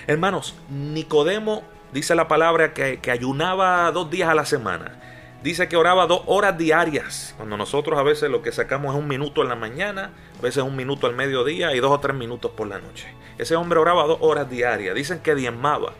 Hermanos, 0.08 0.56
Nicodemo 0.70 1.64
dice 1.92 2.16
la 2.16 2.28
palabra 2.28 2.74
que, 2.74 3.00
que, 3.00 3.12
ayunaba 3.12 3.92
dos 3.92 4.10
días 4.10 4.30
a 4.30 4.36
la 4.36 4.46
semana. 4.46 5.00
Dice 5.44 5.68
que 5.68 5.78
oraba 5.78 6.08
dos 6.08 6.24
horas 6.26 6.58
diarias. 6.58 7.36
Cuando 7.38 7.58
nosotros 7.58 8.00
a 8.00 8.04
veces 8.04 8.32
lo 8.32 8.42
que 8.42 8.52
sacamos 8.52 8.96
es 8.96 9.00
un 9.00 9.08
minuto 9.08 9.44
en 9.44 9.50
la 9.50 9.56
mañana, 9.56 10.12
veces 10.46 10.64
un 10.64 10.76
minuto 10.76 11.08
al 11.08 11.16
mediodía 11.16 11.76
y 11.76 11.80
dos 11.80 11.92
o 11.92 12.00
tres 12.00 12.16
minutos 12.16 12.52
por 12.52 12.68
la 12.68 12.80
noche. 12.80 13.08
Ese 13.38 13.56
hombre 13.56 13.80
oraba 13.80 14.06
dos 14.06 14.20
horas 14.22 14.50
diarias. 14.50 14.96
Dicen 14.96 15.20
que 15.20 15.36
diezmaba. 15.36 15.94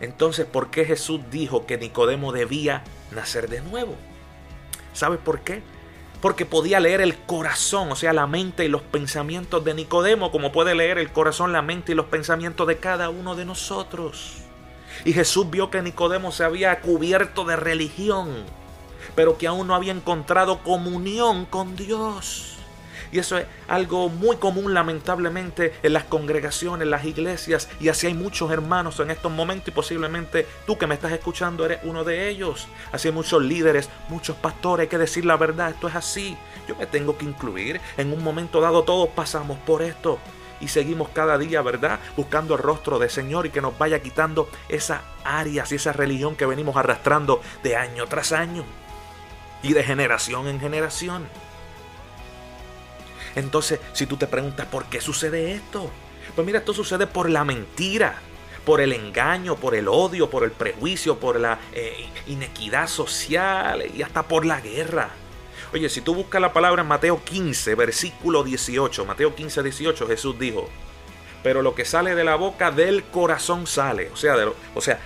Entonces, 0.00 0.46
¿por 0.46 0.70
qué 0.70 0.84
Jesús 0.84 1.20
dijo 1.30 1.66
que 1.66 1.76
Nicodemo 1.76 2.32
debía 2.32 2.84
nacer 3.10 3.48
de 3.48 3.60
nuevo? 3.60 3.96
¿Sabes 4.94 5.18
por 5.18 5.40
qué? 5.40 5.62
Porque 6.22 6.46
podía 6.46 6.80
leer 6.80 7.00
el 7.00 7.16
corazón, 7.16 7.90
o 7.92 7.96
sea, 7.96 8.12
la 8.12 8.26
mente 8.26 8.64
y 8.64 8.68
los 8.68 8.82
pensamientos 8.82 9.64
de 9.64 9.74
Nicodemo, 9.74 10.30
como 10.30 10.52
puede 10.52 10.74
leer 10.74 10.98
el 10.98 11.10
corazón, 11.10 11.52
la 11.52 11.62
mente 11.62 11.92
y 11.92 11.94
los 11.94 12.06
pensamientos 12.06 12.66
de 12.66 12.78
cada 12.78 13.10
uno 13.10 13.34
de 13.34 13.44
nosotros. 13.44 14.38
Y 15.04 15.12
Jesús 15.12 15.50
vio 15.50 15.70
que 15.70 15.82
Nicodemo 15.82 16.30
se 16.32 16.44
había 16.44 16.80
cubierto 16.80 17.44
de 17.44 17.56
religión, 17.56 18.44
pero 19.14 19.36
que 19.36 19.46
aún 19.46 19.66
no 19.66 19.74
había 19.74 19.92
encontrado 19.92 20.62
comunión 20.62 21.44
con 21.46 21.76
Dios. 21.76 22.59
Y 23.12 23.18
eso 23.18 23.38
es 23.38 23.46
algo 23.68 24.08
muy 24.08 24.36
común 24.36 24.74
lamentablemente 24.74 25.74
en 25.82 25.92
las 25.92 26.04
congregaciones, 26.04 26.82
en 26.82 26.90
las 26.90 27.04
iglesias. 27.04 27.68
Y 27.80 27.88
así 27.88 28.06
hay 28.06 28.14
muchos 28.14 28.50
hermanos 28.50 29.00
en 29.00 29.10
estos 29.10 29.32
momentos 29.32 29.68
y 29.68 29.72
posiblemente 29.72 30.46
tú 30.66 30.78
que 30.78 30.86
me 30.86 30.94
estás 30.94 31.12
escuchando 31.12 31.64
eres 31.64 31.80
uno 31.82 32.04
de 32.04 32.28
ellos. 32.28 32.68
Así 32.92 33.08
hay 33.08 33.14
muchos 33.14 33.42
líderes, 33.42 33.88
muchos 34.08 34.36
pastores. 34.36 34.84
Hay 34.84 34.88
que 34.88 34.98
decir 34.98 35.24
la 35.24 35.36
verdad, 35.36 35.70
esto 35.70 35.88
es 35.88 35.94
así. 35.94 36.36
Yo 36.68 36.76
me 36.76 36.86
tengo 36.86 37.16
que 37.16 37.24
incluir. 37.24 37.80
En 37.96 38.12
un 38.12 38.22
momento 38.22 38.60
dado 38.60 38.82
todos 38.84 39.08
pasamos 39.10 39.58
por 39.58 39.82
esto. 39.82 40.18
Y 40.60 40.68
seguimos 40.68 41.08
cada 41.08 41.38
día, 41.38 41.62
¿verdad? 41.62 42.00
Buscando 42.16 42.54
el 42.54 42.62
rostro 42.62 42.98
del 42.98 43.08
Señor 43.08 43.46
y 43.46 43.50
que 43.50 43.62
nos 43.62 43.78
vaya 43.78 44.02
quitando 44.02 44.50
esas 44.68 45.00
áreas 45.24 45.72
y 45.72 45.76
esa 45.76 45.92
religión 45.92 46.36
que 46.36 46.44
venimos 46.44 46.76
arrastrando 46.76 47.40
de 47.62 47.76
año 47.76 48.06
tras 48.06 48.32
año 48.32 48.64
y 49.62 49.72
de 49.72 49.82
generación 49.82 50.48
en 50.48 50.60
generación. 50.60 51.26
Entonces, 53.34 53.80
si 53.92 54.06
tú 54.06 54.16
te 54.16 54.26
preguntas 54.26 54.66
por 54.66 54.86
qué 54.86 55.00
sucede 55.00 55.52
esto, 55.52 55.90
pues 56.34 56.46
mira, 56.46 56.58
esto 56.58 56.74
sucede 56.74 57.06
por 57.06 57.28
la 57.30 57.44
mentira, 57.44 58.18
por 58.64 58.80
el 58.80 58.92
engaño, 58.92 59.56
por 59.56 59.74
el 59.74 59.88
odio, 59.88 60.30
por 60.30 60.44
el 60.44 60.52
prejuicio, 60.52 61.18
por 61.18 61.38
la 61.38 61.58
eh, 61.72 62.08
inequidad 62.26 62.88
social 62.88 63.84
y 63.94 64.02
hasta 64.02 64.22
por 64.22 64.44
la 64.44 64.60
guerra. 64.60 65.10
Oye, 65.72 65.88
si 65.88 66.00
tú 66.00 66.14
buscas 66.14 66.40
la 66.40 66.52
palabra 66.52 66.82
en 66.82 66.88
Mateo 66.88 67.22
15, 67.24 67.74
versículo 67.74 68.42
18, 68.42 69.04
Mateo 69.04 69.34
15, 69.34 69.62
18, 69.62 70.06
Jesús 70.08 70.38
dijo, 70.38 70.68
pero 71.42 71.62
lo 71.62 71.74
que 71.74 71.84
sale 71.84 72.14
de 72.14 72.24
la 72.24 72.34
boca 72.34 72.70
del 72.70 73.04
corazón 73.04 73.66
sale, 73.66 74.10
o 74.10 74.16
sea, 74.16 74.34
o 74.74 74.80
sea, 74.80 75.00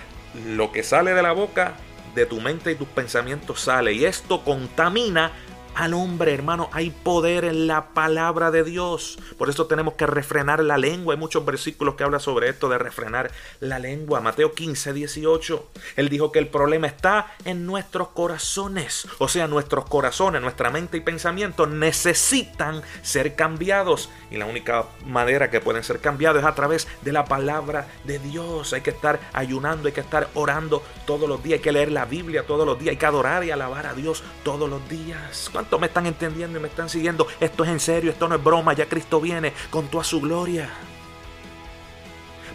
lo 0.47 0.71
que 0.71 0.83
sale 0.83 1.13
de 1.13 1.21
la 1.21 1.31
boca 1.31 1.75
de 2.15 2.25
tu 2.25 2.41
mente 2.41 2.71
y 2.71 2.75
tus 2.75 2.87
pensamientos 2.87 3.61
sale 3.61 3.93
y 3.93 4.05
esto 4.05 4.43
contamina 4.43 5.31
al 5.75 5.93
hombre, 5.93 6.33
hermano. 6.33 6.69
Hay 6.71 6.89
poder 6.89 7.45
en 7.45 7.67
la 7.67 7.89
palabra 7.89 8.51
de 8.51 8.63
Dios. 8.63 9.19
Por 9.37 9.49
eso 9.49 9.67
tenemos 9.67 9.95
que 9.95 10.07
refrenar 10.07 10.63
la 10.63 10.77
lengua. 10.77 11.13
Hay 11.13 11.19
muchos 11.19 11.45
versículos 11.45 11.95
que 11.95 12.03
hablan 12.03 12.19
sobre 12.19 12.49
esto 12.49 12.69
de 12.69 12.77
refrenar 12.77 13.31
la 13.59 13.79
lengua. 13.79 14.21
Mateo 14.21 14.53
15, 14.53 14.93
18. 14.93 15.69
Él 15.97 16.09
dijo 16.09 16.31
que 16.31 16.39
el 16.39 16.47
problema 16.47 16.87
está 16.87 17.35
en 17.43 17.65
nuestros 17.65 18.09
corazones. 18.09 19.07
O 19.17 19.27
sea, 19.27 19.47
nuestros 19.47 19.85
corazones, 19.85 20.41
nuestra 20.41 20.69
mente 20.69 20.97
y 20.97 21.01
pensamiento 21.01 21.67
necesitan 21.67 22.81
ser 23.01 23.35
cambiados. 23.35 24.09
Y 24.31 24.37
la 24.37 24.45
única 24.45 24.85
manera 25.05 25.49
que 25.49 25.59
pueden 25.59 25.83
ser 25.83 25.99
cambiados 25.99 26.41
es 26.41 26.47
a 26.47 26.55
través 26.55 26.87
de 27.01 27.11
la 27.11 27.25
palabra 27.25 27.87
de 28.05 28.19
Dios. 28.19 28.73
Hay 28.73 28.81
que 28.81 28.91
estar 28.91 29.19
ayunando, 29.33 29.87
hay 29.87 29.93
que 29.93 30.01
estar 30.01 30.29
orando 30.33 30.81
todos 31.05 31.27
los 31.27 31.43
días. 31.43 31.57
Hay 31.57 31.63
que 31.63 31.71
leer 31.71 31.91
la 31.91 32.05
Biblia 32.05 32.45
todos 32.47 32.65
los 32.65 32.79
días. 32.79 32.91
Hay 32.91 32.97
que 32.97 33.05
adorar 33.05 33.43
y 33.43 33.51
alabar 33.51 33.87
a 33.87 33.93
Dios 33.93 34.23
todos 34.43 34.69
los 34.69 34.87
días 34.89 35.49
me 35.79 35.87
están 35.87 36.05
entendiendo 36.05 36.57
y 36.57 36.61
me 36.61 36.67
están 36.67 36.89
siguiendo? 36.89 37.27
Esto 37.39 37.63
es 37.63 37.69
en 37.69 37.79
serio, 37.79 38.11
esto 38.11 38.27
no 38.27 38.35
es 38.35 38.43
broma, 38.43 38.73
ya 38.73 38.87
Cristo 38.87 39.19
viene 39.19 39.53
con 39.69 39.87
toda 39.87 40.03
su 40.03 40.21
gloria. 40.21 40.69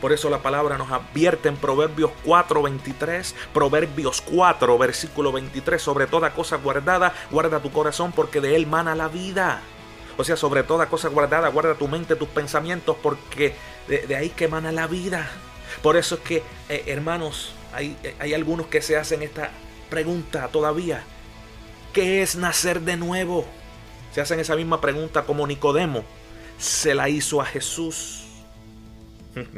Por 0.00 0.12
eso 0.12 0.30
la 0.30 0.38
palabra 0.38 0.78
nos 0.78 0.90
advierte 0.90 1.48
en 1.48 1.56
Proverbios 1.56 2.10
4, 2.24 2.62
23, 2.62 3.34
Proverbios 3.52 4.22
4, 4.22 4.78
versículo 4.78 5.30
23, 5.30 5.80
sobre 5.80 6.06
toda 6.06 6.32
cosa 6.32 6.56
guardada, 6.56 7.12
guarda 7.30 7.60
tu 7.60 7.70
corazón 7.70 8.12
porque 8.12 8.40
de 8.40 8.56
él 8.56 8.66
mana 8.66 8.94
la 8.94 9.08
vida. 9.08 9.60
O 10.16 10.24
sea, 10.24 10.36
sobre 10.36 10.62
toda 10.62 10.86
cosa 10.86 11.08
guardada, 11.08 11.48
guarda 11.48 11.74
tu 11.74 11.86
mente, 11.86 12.16
tus 12.16 12.28
pensamientos, 12.28 12.96
porque 13.02 13.54
de, 13.88 14.16
ahí 14.16 14.30
que 14.30 14.48
mana 14.48 14.72
la 14.72 14.86
vida. 14.86 15.30
Por 15.82 15.96
eso 15.96 16.16
es 16.16 16.20
que, 16.22 16.42
eh, 16.68 16.84
hermanos, 16.86 17.54
hay, 17.72 17.96
hay 18.18 18.32
algunos 18.32 18.66
que 18.66 18.80
se 18.80 18.96
hacen 18.96 19.22
esta 19.22 19.50
pregunta 19.90 20.48
todavía. 20.48 21.04
¿Qué 21.92 22.22
es 22.22 22.36
nacer 22.36 22.82
de 22.82 22.96
nuevo? 22.96 23.44
Se 24.12 24.20
hacen 24.20 24.40
esa 24.40 24.56
misma 24.56 24.80
pregunta 24.80 25.24
como 25.24 25.46
Nicodemo 25.46 26.04
se 26.60 26.94
la 26.94 27.08
hizo 27.08 27.40
a 27.40 27.46
Jesús. 27.46 28.24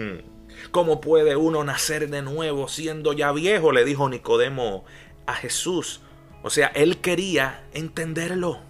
¿Cómo 0.70 1.00
puede 1.00 1.36
uno 1.36 1.64
nacer 1.64 2.08
de 2.08 2.22
nuevo 2.22 2.68
siendo 2.68 3.12
ya 3.12 3.32
viejo? 3.32 3.72
Le 3.72 3.84
dijo 3.84 4.08
Nicodemo 4.08 4.84
a 5.26 5.34
Jesús. 5.34 6.00
O 6.42 6.50
sea, 6.50 6.68
él 6.68 6.98
quería 6.98 7.64
entenderlo. 7.74 8.60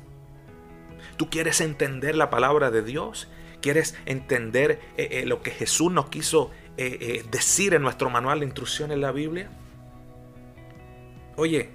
¿Tú 1.18 1.28
quieres 1.28 1.60
entender 1.60 2.16
la 2.16 2.30
palabra 2.30 2.70
de 2.70 2.82
Dios? 2.82 3.28
¿Quieres 3.60 3.94
entender 4.06 4.80
eh, 4.96 5.08
eh, 5.12 5.26
lo 5.26 5.42
que 5.42 5.50
Jesús 5.50 5.92
nos 5.92 6.08
quiso 6.08 6.50
eh, 6.78 7.24
decir 7.30 7.74
en 7.74 7.82
nuestro 7.82 8.08
manual 8.08 8.40
de 8.40 8.46
instrucciones 8.46 8.94
en 8.94 9.02
la 9.02 9.12
Biblia? 9.12 9.50
Oye, 11.36 11.70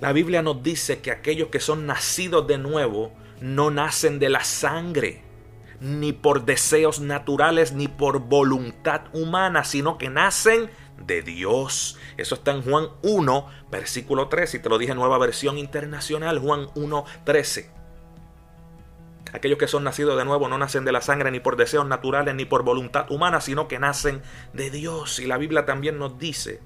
la 0.00 0.12
Biblia 0.12 0.42
nos 0.42 0.62
dice 0.62 1.00
que 1.00 1.10
aquellos 1.10 1.48
que 1.48 1.60
son 1.60 1.86
nacidos 1.86 2.46
de 2.46 2.56
nuevo 2.56 3.12
no 3.40 3.70
nacen 3.70 4.18
de 4.18 4.30
la 4.30 4.44
sangre, 4.44 5.22
ni 5.80 6.12
por 6.12 6.44
deseos 6.44 7.00
naturales, 7.00 7.72
ni 7.72 7.88
por 7.88 8.20
voluntad 8.20 9.02
humana, 9.12 9.64
sino 9.64 9.98
que 9.98 10.08
nacen 10.08 10.70
de 11.06 11.22
Dios. 11.22 11.98
Eso 12.16 12.34
está 12.34 12.52
en 12.52 12.62
Juan 12.62 12.88
1, 13.02 13.46
versículo 13.70 14.28
13, 14.28 14.58
y 14.58 14.60
te 14.60 14.68
lo 14.68 14.78
dije 14.78 14.92
en 14.92 14.98
nueva 14.98 15.18
versión 15.18 15.58
internacional, 15.58 16.38
Juan 16.38 16.68
1, 16.74 17.04
13. 17.24 17.70
Aquellos 19.32 19.58
que 19.58 19.68
son 19.68 19.84
nacidos 19.84 20.16
de 20.18 20.24
nuevo 20.24 20.48
no 20.48 20.58
nacen 20.58 20.84
de 20.84 20.92
la 20.92 21.00
sangre 21.02 21.30
ni 21.30 21.40
por 21.40 21.56
deseos 21.56 21.86
naturales 21.86 22.34
ni 22.34 22.46
por 22.46 22.64
voluntad 22.64 23.10
humana, 23.10 23.40
sino 23.40 23.68
que 23.68 23.78
nacen 23.78 24.22
de 24.52 24.70
Dios. 24.70 25.20
Y 25.20 25.26
la 25.26 25.36
Biblia 25.36 25.66
también 25.66 25.98
nos 25.98 26.18
dice 26.18 26.60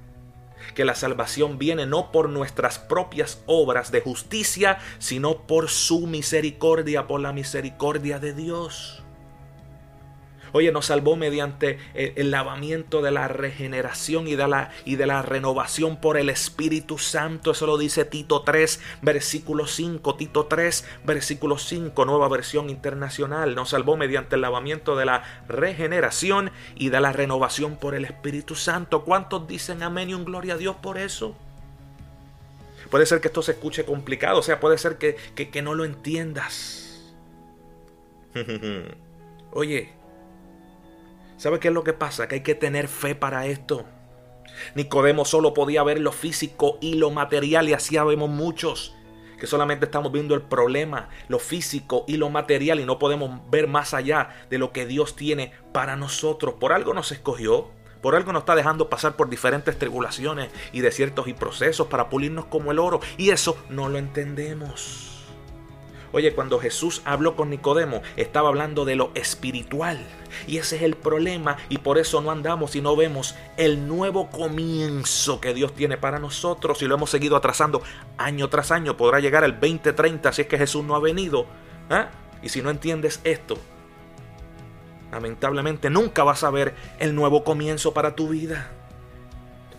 que 0.75 0.85
la 0.85 0.95
salvación 0.95 1.59
viene 1.59 1.87
no 1.87 2.11
por 2.11 2.29
nuestras 2.29 2.79
propias 2.79 3.43
obras 3.47 3.91
de 3.91 4.01
justicia, 4.01 4.79
sino 4.99 5.47
por 5.47 5.69
su 5.69 6.07
misericordia, 6.07 7.07
por 7.07 7.21
la 7.21 7.33
misericordia 7.33 8.19
de 8.19 8.35
Dios. 8.35 9.04
Oye, 10.57 10.71
nos 10.71 10.87
salvó 10.87 11.17
mediante 11.17 11.81
el 11.95 12.31
lavamiento 12.31 13.03
de 13.03 13.11
la 13.11 13.27
regeneración 13.27 14.29
y 14.29 14.37
de 14.37 14.47
la, 14.47 14.71
y 14.85 14.95
de 14.95 15.05
la 15.05 15.21
renovación 15.21 15.97
por 15.97 16.17
el 16.17 16.31
Espíritu 16.31 16.97
Santo. 16.97 17.51
Eso 17.51 17.67
lo 17.67 17.77
dice 17.77 18.05
Tito 18.05 18.43
3, 18.43 18.81
versículo 19.03 19.67
5. 19.67 20.15
Tito 20.15 20.47
3, 20.47 20.87
versículo 21.05 21.59
5, 21.59 22.05
nueva 22.05 22.29
versión 22.29 22.71
internacional. 22.71 23.57
Nos 23.57 23.71
salvó 23.71 23.97
mediante 23.97 24.37
el 24.37 24.43
lavamiento 24.43 24.95
de 24.95 25.07
la 25.07 25.25
regeneración 25.49 26.53
y 26.77 26.91
de 26.91 27.01
la 27.01 27.13
renovación 27.13 27.77
por 27.77 27.97
el 27.97 28.05
Espíritu 28.05 28.55
Santo. 28.55 29.03
¿Cuántos 29.03 29.49
dicen 29.49 29.83
amén 29.83 30.11
y 30.11 30.15
un 30.15 30.25
gloria 30.25 30.55
a 30.55 30.57
Dios 30.57 30.77
por 30.77 30.99
eso? 30.99 31.35
Puede 32.93 33.07
ser 33.07 33.21
que 33.21 33.27
esto 33.27 33.43
se 33.43 33.51
escuche 33.51 33.85
complicado, 33.85 34.39
o 34.39 34.43
sea, 34.43 34.61
puede 34.61 34.79
ser 34.79 34.99
que, 34.99 35.17
que 35.35 35.63
no 35.63 35.75
lo 35.75 35.85
entiendas. 35.85 37.13
Oye, 39.51 39.93
¿Sabe 41.37 41.59
qué 41.59 41.69
es 41.69 41.75
lo 41.75 41.85
que 41.85 41.93
pasa? 41.93 42.29
Que 42.29 42.37
hay 42.37 42.43
que 42.43 42.55
tener 42.55 42.89
fe 42.89 43.15
para 43.15 43.47
esto. 43.47 43.85
Nicodemo 44.75 45.25
solo 45.25 45.55
podía 45.55 45.83
ver 45.83 46.01
lo 46.01 46.13
físico 46.13 46.79
y 46.81 46.95
lo 46.95 47.11
material 47.11 47.69
y 47.69 47.73
así 47.73 47.97
vemos 47.99 48.31
muchos 48.31 48.95
que 49.39 49.47
solamente 49.47 49.85
estamos 49.85 50.13
viendo 50.13 50.35
el 50.35 50.43
problema, 50.43 51.09
lo 51.29 51.39
físico 51.39 52.05
y 52.07 52.17
lo 52.17 52.31
material 52.31 52.81
y 52.81 52.85
no 52.85 52.99
podemos 52.99 53.41
ver 53.51 53.69
más 53.69 53.93
allá 53.93 54.31
de 54.49 54.59
lo 54.59 54.73
que 54.73 54.87
Dios 54.87 55.17
tiene 55.17 55.53
para 55.73 55.97
nosotros. 55.97 56.55
Por 56.55 56.73
algo 56.73 56.95
nos 56.95 57.13
escogió, 57.13 57.69
por 58.01 58.15
algo 58.15 58.33
nos 58.33 58.43
está 58.43 58.55
dejando 58.55 58.89
pasar 58.89 59.17
por 59.17 59.29
diferentes 59.29 59.79
tribulaciones 59.79 60.51
y 60.73 60.81
desiertos 60.81 61.29
y 61.29 61.35
procesos 61.35 61.89
para 61.89 62.09
pulirnos 62.09 62.47
como 62.47 62.71
el 62.71 62.79
oro 62.79 63.01
y 63.19 63.31
eso 63.31 63.57
no 63.69 63.89
lo 63.89 63.99
entendemos. 63.99 65.14
Oye, 66.15 66.33
cuando 66.33 66.61
Jesús 66.61 67.03
habló 67.05 67.35
con 67.35 67.51
Nicodemo, 67.51 68.01
estaba 68.15 68.49
hablando 68.49 68.85
de 68.85 68.95
lo 68.95 69.11
espiritual. 69.17 69.99
Y 70.47 70.59
ese 70.59 70.77
es 70.77 70.83
el 70.83 70.95
problema 70.95 71.57
y 71.69 71.79
por 71.79 71.99
eso 71.99 72.21
no 72.21 72.31
andamos 72.31 72.77
y 72.77 72.81
no 72.81 72.95
vemos 72.95 73.35
el 73.57 73.89
nuevo 73.89 74.31
comienzo 74.31 75.41
que 75.41 75.53
Dios 75.53 75.75
tiene 75.75 75.97
para 75.97 76.21
nosotros 76.21 76.81
y 76.83 76.87
lo 76.87 76.95
hemos 76.95 77.11
seguido 77.11 77.35
atrasando 77.35 77.83
año 78.17 78.49
tras 78.49 78.71
año. 78.71 78.97
Podrá 78.97 79.19
llegar 79.19 79.43
el 79.43 79.59
2030 79.59 80.33
si 80.33 80.43
es 80.43 80.47
que 80.47 80.57
Jesús 80.57 80.85
no 80.85 80.95
ha 80.95 81.01
venido. 81.01 81.47
¿ah? 81.91 82.11
Y 82.45 82.49
si 82.49 82.63
no 82.63 82.71
entiendes 82.71 83.21
esto, 83.25 83.59
lamentablemente 85.11 85.91
nunca 85.91 86.23
vas 86.23 86.45
a 86.45 86.51
ver 86.51 86.77
el 87.01 87.17
nuevo 87.17 87.43
comienzo 87.43 87.93
para 87.93 88.15
tu 88.15 88.29
vida. 88.29 88.71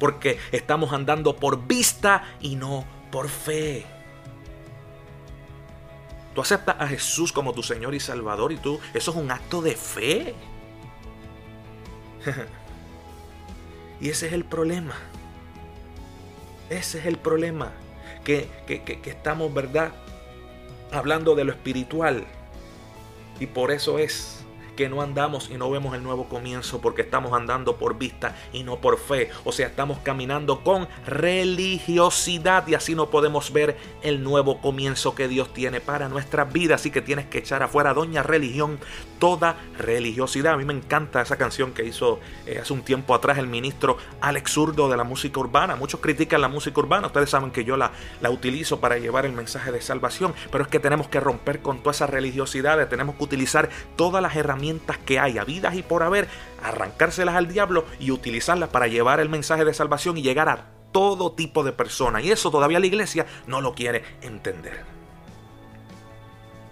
Porque 0.01 0.37
estamos 0.51 0.91
andando 0.91 1.37
por 1.37 1.65
vista 1.65 2.23
y 2.41 2.57
no 2.57 2.83
por 3.09 3.29
fe. 3.29 3.94
Tú 6.35 6.41
aceptas 6.41 6.75
a 6.79 6.87
Jesús 6.87 7.31
como 7.31 7.53
tu 7.53 7.63
Señor 7.63 7.95
y 7.95 7.99
Salvador 8.01 8.51
y 8.51 8.57
tú, 8.57 8.81
eso 8.93 9.11
es 9.11 9.17
un 9.17 9.31
acto 9.31 9.61
de 9.61 9.73
fe. 9.73 10.35
y 14.01 14.09
ese 14.09 14.27
es 14.27 14.33
el 14.33 14.43
problema. 14.43 14.95
Ese 16.69 16.99
es 16.99 17.05
el 17.05 17.17
problema. 17.17 17.71
Que, 18.25 18.49
que, 18.67 18.83
que, 18.83 19.09
estamos, 19.09 19.53
¿verdad? 19.53 19.93
Hablando 20.91 21.35
de 21.35 21.45
lo 21.45 21.53
espiritual. 21.53 22.25
Y 23.39 23.45
por 23.45 23.71
eso 23.71 23.97
es 23.97 24.44
que 24.75 24.89
no 24.89 25.01
andamos 25.01 25.49
y 25.49 25.57
no 25.57 25.69
vemos 25.69 25.95
el 25.95 26.03
nuevo 26.03 26.25
comienzo 26.25 26.81
porque 26.81 27.01
estamos 27.01 27.33
andando 27.33 27.77
por 27.77 27.97
vista 27.97 28.35
y 28.53 28.63
no 28.63 28.77
por 28.77 28.99
fe. 28.99 29.29
O 29.43 29.51
sea, 29.51 29.67
estamos 29.67 29.99
caminando 29.99 30.63
con 30.63 30.87
religiosidad 31.05 32.67
y 32.67 32.75
así 32.75 32.95
no 32.95 33.09
podemos 33.09 33.51
ver 33.51 33.77
el 34.01 34.23
nuevo 34.23 34.61
comienzo 34.61 35.15
que 35.15 35.27
Dios 35.27 35.53
tiene 35.53 35.81
para 35.81 36.09
nuestra 36.09 36.43
vida. 36.45 36.75
Así 36.75 36.91
que 36.91 37.01
tienes 37.01 37.25
que 37.27 37.39
echar 37.39 37.63
afuera, 37.63 37.93
doña 37.93 38.23
religión, 38.23 38.79
toda 39.19 39.57
religiosidad. 39.77 40.53
A 40.53 40.57
mí 40.57 40.65
me 40.65 40.73
encanta 40.73 41.21
esa 41.21 41.37
canción 41.37 41.73
que 41.73 41.85
hizo 41.85 42.19
eh, 42.45 42.59
hace 42.61 42.73
un 42.73 42.83
tiempo 42.83 43.15
atrás 43.15 43.37
el 43.37 43.47
ministro 43.47 43.97
Alex 44.21 44.51
Zurdo 44.51 44.89
de 44.89 44.97
la 44.97 45.03
música 45.03 45.39
urbana. 45.39 45.75
Muchos 45.75 45.99
critican 45.99 46.41
la 46.41 46.49
música 46.49 46.79
urbana. 46.79 47.07
Ustedes 47.07 47.29
saben 47.29 47.51
que 47.51 47.63
yo 47.63 47.77
la, 47.77 47.91
la 48.21 48.29
utilizo 48.29 48.79
para 48.79 48.97
llevar 48.97 49.25
el 49.25 49.33
mensaje 49.33 49.71
de 49.71 49.81
salvación. 49.81 50.33
Pero 50.51 50.63
es 50.63 50.69
que 50.69 50.79
tenemos 50.79 51.07
que 51.07 51.19
romper 51.19 51.61
con 51.61 51.79
todas 51.79 51.97
esas 51.97 52.09
religiosidades. 52.09 52.89
Tenemos 52.89 53.15
que 53.15 53.23
utilizar 53.23 53.69
todas 53.95 54.21
las 54.21 54.35
herramientas 54.35 54.64
que 55.05 55.19
hay 55.19 55.37
habidas 55.37 55.75
y 55.75 55.83
por 55.83 56.03
haber, 56.03 56.27
arrancárselas 56.63 57.35
al 57.35 57.47
diablo 57.47 57.85
y 57.99 58.11
utilizarlas 58.11 58.69
para 58.69 58.87
llevar 58.87 59.19
el 59.19 59.29
mensaje 59.29 59.65
de 59.65 59.73
salvación 59.73 60.17
y 60.17 60.21
llegar 60.21 60.49
a 60.49 60.65
todo 60.91 61.33
tipo 61.33 61.63
de 61.63 61.71
personas. 61.71 62.23
Y 62.23 62.31
eso 62.31 62.51
todavía 62.51 62.79
la 62.79 62.87
iglesia 62.87 63.25
no 63.47 63.61
lo 63.61 63.73
quiere 63.73 64.03
entender. 64.21 64.83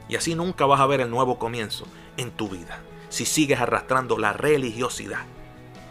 Y 0.10 0.16
así 0.16 0.36
nunca 0.36 0.66
vas 0.66 0.80
a 0.80 0.86
ver 0.86 1.02
el 1.02 1.10
nuevo 1.10 1.38
comienzo 1.38 1.86
en 2.18 2.32
tu 2.32 2.50
vida. 2.50 2.80
Si 3.10 3.26
sigues 3.26 3.60
arrastrando 3.60 4.18
la 4.18 4.34
religiosidad 4.34 5.26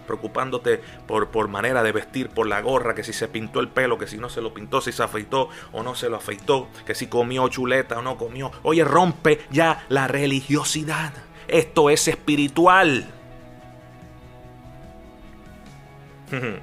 preocupándote 0.06 0.80
por, 1.06 1.28
por 1.28 1.48
manera 1.48 1.82
de 1.82 1.92
vestir, 1.92 2.28
por 2.28 2.46
la 2.46 2.60
gorra, 2.60 2.94
que 2.94 3.04
si 3.04 3.12
se 3.12 3.28
pintó 3.28 3.60
el 3.60 3.68
pelo, 3.68 3.98
que 3.98 4.06
si 4.06 4.18
no 4.18 4.28
se 4.28 4.40
lo 4.40 4.52
pintó, 4.52 4.80
si 4.80 4.92
se 4.92 5.02
afeitó 5.02 5.48
o 5.72 5.82
no 5.82 5.94
se 5.94 6.08
lo 6.08 6.16
afeitó, 6.16 6.68
que 6.84 6.94
si 6.94 7.06
comió 7.06 7.48
chuleta 7.48 7.98
o 7.98 8.02
no 8.02 8.16
comió. 8.16 8.50
Oye, 8.62 8.84
rompe 8.84 9.40
ya 9.50 9.86
la 9.88 10.08
religiosidad. 10.08 11.12
Esto 11.52 11.90
es 11.90 12.08
espiritual. 12.08 13.06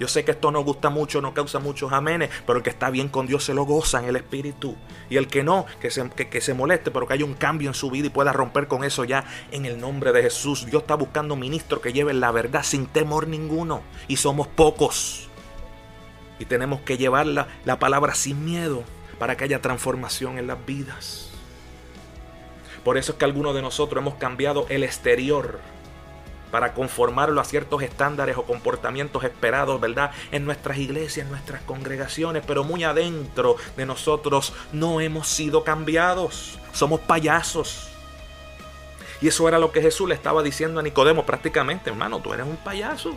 Yo 0.00 0.08
sé 0.08 0.24
que 0.24 0.32
esto 0.32 0.50
no 0.50 0.64
gusta 0.64 0.90
mucho, 0.90 1.20
no 1.20 1.34
causa 1.34 1.60
muchos 1.60 1.92
amenes, 1.92 2.28
pero 2.44 2.58
el 2.58 2.64
que 2.64 2.70
está 2.70 2.90
bien 2.90 3.08
con 3.08 3.28
Dios 3.28 3.44
se 3.44 3.54
lo 3.54 3.64
goza 3.64 4.00
en 4.00 4.06
el 4.06 4.16
espíritu. 4.16 4.74
Y 5.08 5.18
el 5.18 5.28
que 5.28 5.44
no, 5.44 5.66
que 5.80 5.92
se, 5.92 6.10
que, 6.10 6.40
se 6.40 6.52
moleste, 6.52 6.90
pero 6.90 7.06
que 7.06 7.14
haya 7.14 7.24
un 7.24 7.34
cambio 7.34 7.70
en 7.70 7.74
su 7.74 7.92
vida 7.92 8.08
y 8.08 8.10
pueda 8.10 8.32
romper 8.32 8.66
con 8.66 8.82
eso 8.82 9.04
ya 9.04 9.24
en 9.52 9.66
el 9.66 9.80
nombre 9.80 10.10
de 10.10 10.22
Jesús. 10.22 10.66
Dios 10.66 10.82
está 10.82 10.96
buscando 10.96 11.36
ministros 11.36 11.80
que 11.80 11.92
lleven 11.92 12.18
la 12.18 12.32
verdad 12.32 12.64
sin 12.64 12.86
temor 12.86 13.28
ninguno. 13.28 13.82
Y 14.08 14.16
somos 14.16 14.48
pocos. 14.48 15.28
Y 16.40 16.44
tenemos 16.44 16.80
que 16.80 16.96
llevar 16.98 17.26
la, 17.26 17.46
la 17.64 17.78
palabra 17.78 18.16
sin 18.16 18.44
miedo 18.44 18.82
para 19.20 19.36
que 19.36 19.44
haya 19.44 19.62
transformación 19.62 20.38
en 20.38 20.48
las 20.48 20.66
vidas. 20.66 21.27
Por 22.88 22.96
eso 22.96 23.12
es 23.12 23.18
que 23.18 23.26
algunos 23.26 23.54
de 23.54 23.60
nosotros 23.60 24.00
hemos 24.00 24.14
cambiado 24.14 24.64
el 24.70 24.82
exterior 24.82 25.60
para 26.50 26.72
conformarlo 26.72 27.38
a 27.38 27.44
ciertos 27.44 27.82
estándares 27.82 28.38
o 28.38 28.44
comportamientos 28.44 29.24
esperados, 29.24 29.78
¿verdad? 29.78 30.10
En 30.32 30.46
nuestras 30.46 30.78
iglesias, 30.78 31.26
en 31.26 31.30
nuestras 31.30 31.60
congregaciones, 31.64 32.44
pero 32.46 32.64
muy 32.64 32.84
adentro 32.84 33.56
de 33.76 33.84
nosotros 33.84 34.54
no 34.72 35.02
hemos 35.02 35.28
sido 35.28 35.64
cambiados. 35.64 36.58
Somos 36.72 37.00
payasos. 37.00 37.90
Y 39.20 39.28
eso 39.28 39.46
era 39.46 39.58
lo 39.58 39.70
que 39.70 39.82
Jesús 39.82 40.08
le 40.08 40.14
estaba 40.14 40.42
diciendo 40.42 40.80
a 40.80 40.82
Nicodemo 40.82 41.26
prácticamente, 41.26 41.90
hermano, 41.90 42.20
tú 42.20 42.32
eres 42.32 42.46
un 42.46 42.56
payaso. 42.56 43.12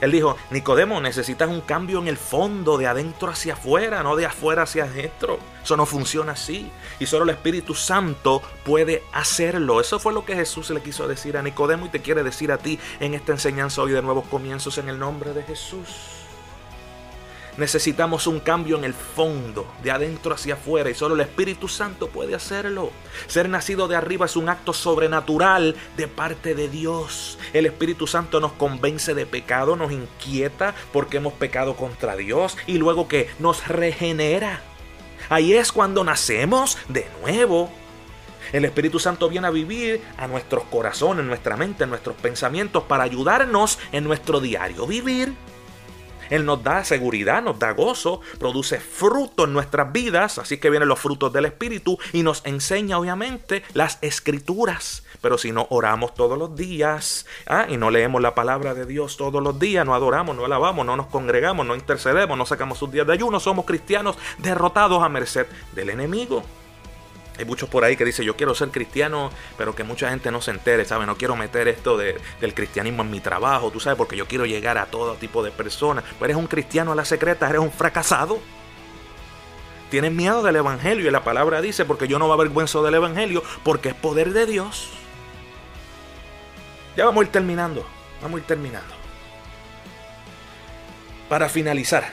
Él 0.00 0.12
dijo, 0.12 0.36
Nicodemo, 0.50 1.00
necesitas 1.00 1.48
un 1.48 1.60
cambio 1.60 1.98
en 1.98 2.08
el 2.08 2.16
fondo, 2.16 2.78
de 2.78 2.86
adentro 2.86 3.30
hacia 3.30 3.54
afuera, 3.54 4.02
no 4.02 4.16
de 4.16 4.26
afuera 4.26 4.62
hacia 4.62 4.84
adentro. 4.84 5.38
Eso 5.62 5.76
no 5.76 5.86
funciona 5.86 6.32
así. 6.32 6.70
Y 6.98 7.06
solo 7.06 7.24
el 7.24 7.30
Espíritu 7.30 7.74
Santo 7.74 8.42
puede 8.64 9.02
hacerlo. 9.12 9.80
Eso 9.80 9.98
fue 9.98 10.12
lo 10.12 10.24
que 10.24 10.34
Jesús 10.34 10.70
le 10.70 10.82
quiso 10.82 11.06
decir 11.06 11.36
a 11.36 11.42
Nicodemo 11.42 11.86
y 11.86 11.90
te 11.90 12.00
quiere 12.00 12.22
decir 12.22 12.52
a 12.52 12.58
ti 12.58 12.78
en 13.00 13.14
esta 13.14 13.32
enseñanza 13.32 13.82
hoy 13.82 13.92
de 13.92 14.02
nuevos 14.02 14.26
comienzos 14.26 14.78
en 14.78 14.88
el 14.88 14.98
nombre 14.98 15.32
de 15.32 15.42
Jesús. 15.42 16.19
Necesitamos 17.56 18.26
un 18.26 18.40
cambio 18.40 18.78
en 18.78 18.84
el 18.84 18.94
fondo, 18.94 19.66
de 19.82 19.90
adentro 19.90 20.34
hacia 20.34 20.54
afuera, 20.54 20.90
y 20.90 20.94
solo 20.94 21.14
el 21.14 21.20
Espíritu 21.20 21.68
Santo 21.68 22.08
puede 22.08 22.34
hacerlo. 22.34 22.90
Ser 23.26 23.48
nacido 23.48 23.88
de 23.88 23.96
arriba 23.96 24.26
es 24.26 24.36
un 24.36 24.48
acto 24.48 24.72
sobrenatural 24.72 25.76
de 25.96 26.08
parte 26.08 26.54
de 26.54 26.68
Dios. 26.68 27.38
El 27.52 27.66
Espíritu 27.66 28.06
Santo 28.06 28.40
nos 28.40 28.52
convence 28.52 29.14
de 29.14 29.26
pecado, 29.26 29.76
nos 29.76 29.92
inquieta 29.92 30.74
porque 30.92 31.18
hemos 31.18 31.34
pecado 31.34 31.76
contra 31.76 32.16
Dios 32.16 32.56
y 32.66 32.78
luego 32.78 33.08
que 33.08 33.28
nos 33.38 33.66
regenera. 33.66 34.62
Ahí 35.28 35.52
es 35.52 35.72
cuando 35.72 36.02
nacemos 36.04 36.78
de 36.88 37.06
nuevo. 37.20 37.70
El 38.52 38.64
Espíritu 38.64 38.98
Santo 38.98 39.28
viene 39.28 39.46
a 39.46 39.50
vivir 39.50 40.00
a 40.16 40.26
nuestros 40.26 40.64
corazones, 40.64 41.24
nuestra 41.24 41.56
mente, 41.56 41.84
en 41.84 41.90
nuestros 41.90 42.16
pensamientos 42.16 42.84
para 42.84 43.04
ayudarnos 43.04 43.78
en 43.92 44.04
nuestro 44.04 44.40
diario 44.40 44.86
vivir. 44.86 45.34
Él 46.30 46.44
nos 46.46 46.62
da 46.62 46.84
seguridad, 46.84 47.42
nos 47.42 47.58
da 47.58 47.72
gozo, 47.72 48.20
produce 48.38 48.80
fruto 48.80 49.44
en 49.44 49.52
nuestras 49.52 49.92
vidas, 49.92 50.38
así 50.38 50.58
que 50.58 50.70
vienen 50.70 50.88
los 50.88 50.98
frutos 50.98 51.32
del 51.32 51.44
Espíritu 51.44 51.98
y 52.12 52.22
nos 52.22 52.42
enseña 52.46 52.98
obviamente 52.98 53.62
las 53.74 53.98
escrituras. 54.00 55.04
Pero 55.20 55.36
si 55.36 55.52
no 55.52 55.66
oramos 55.70 56.14
todos 56.14 56.38
los 56.38 56.56
días 56.56 57.26
¿ah? 57.46 57.66
y 57.68 57.76
no 57.76 57.90
leemos 57.90 58.22
la 58.22 58.34
palabra 58.34 58.74
de 58.74 58.86
Dios 58.86 59.16
todos 59.16 59.42
los 59.42 59.58
días, 59.58 59.84
no 59.84 59.94
adoramos, 59.94 60.34
no 60.36 60.44
alabamos, 60.44 60.86
no 60.86 60.96
nos 60.96 61.06
congregamos, 61.08 61.66
no 61.66 61.74
intercedemos, 61.74 62.38
no 62.38 62.46
sacamos 62.46 62.78
sus 62.78 62.90
días 62.90 63.06
de 63.06 63.12
ayuno, 63.12 63.40
somos 63.40 63.66
cristianos 63.66 64.16
derrotados 64.38 65.02
a 65.02 65.08
merced 65.08 65.46
del 65.74 65.90
enemigo. 65.90 66.42
Hay 67.40 67.46
muchos 67.46 67.70
por 67.70 67.84
ahí 67.84 67.96
que 67.96 68.04
dicen, 68.04 68.26
yo 68.26 68.36
quiero 68.36 68.54
ser 68.54 68.68
cristiano, 68.68 69.30
pero 69.56 69.74
que 69.74 69.82
mucha 69.82 70.10
gente 70.10 70.30
no 70.30 70.42
se 70.42 70.50
entere, 70.50 70.84
¿sabes? 70.84 71.06
No 71.06 71.16
quiero 71.16 71.36
meter 71.36 71.68
esto 71.68 71.96
del 71.96 72.54
cristianismo 72.54 73.00
en 73.00 73.10
mi 73.10 73.20
trabajo, 73.20 73.70
tú 73.70 73.80
sabes, 73.80 73.96
porque 73.96 74.14
yo 74.14 74.26
quiero 74.28 74.44
llegar 74.44 74.76
a 74.76 74.84
todo 74.84 75.14
tipo 75.14 75.42
de 75.42 75.50
personas. 75.50 76.04
Pero 76.04 76.26
eres 76.26 76.36
un 76.36 76.48
cristiano 76.48 76.92
a 76.92 76.94
la 76.94 77.06
secreta, 77.06 77.48
eres 77.48 77.62
un 77.62 77.72
fracasado. 77.72 78.40
Tienes 79.88 80.12
miedo 80.12 80.42
del 80.42 80.56
Evangelio 80.56 81.08
y 81.08 81.10
la 81.10 81.24
palabra 81.24 81.62
dice, 81.62 81.86
porque 81.86 82.08
yo 82.08 82.18
no 82.18 82.28
me 82.28 82.34
avergüenzo 82.34 82.82
del 82.82 82.96
Evangelio, 82.96 83.42
porque 83.64 83.88
es 83.88 83.94
poder 83.94 84.34
de 84.34 84.44
Dios. 84.44 84.90
Ya 86.94 87.06
vamos 87.06 87.22
a 87.22 87.24
ir 87.24 87.32
terminando, 87.32 87.86
vamos 88.20 88.36
a 88.36 88.40
ir 88.42 88.46
terminando. 88.46 88.94
Para 91.30 91.48
finalizar, 91.48 92.10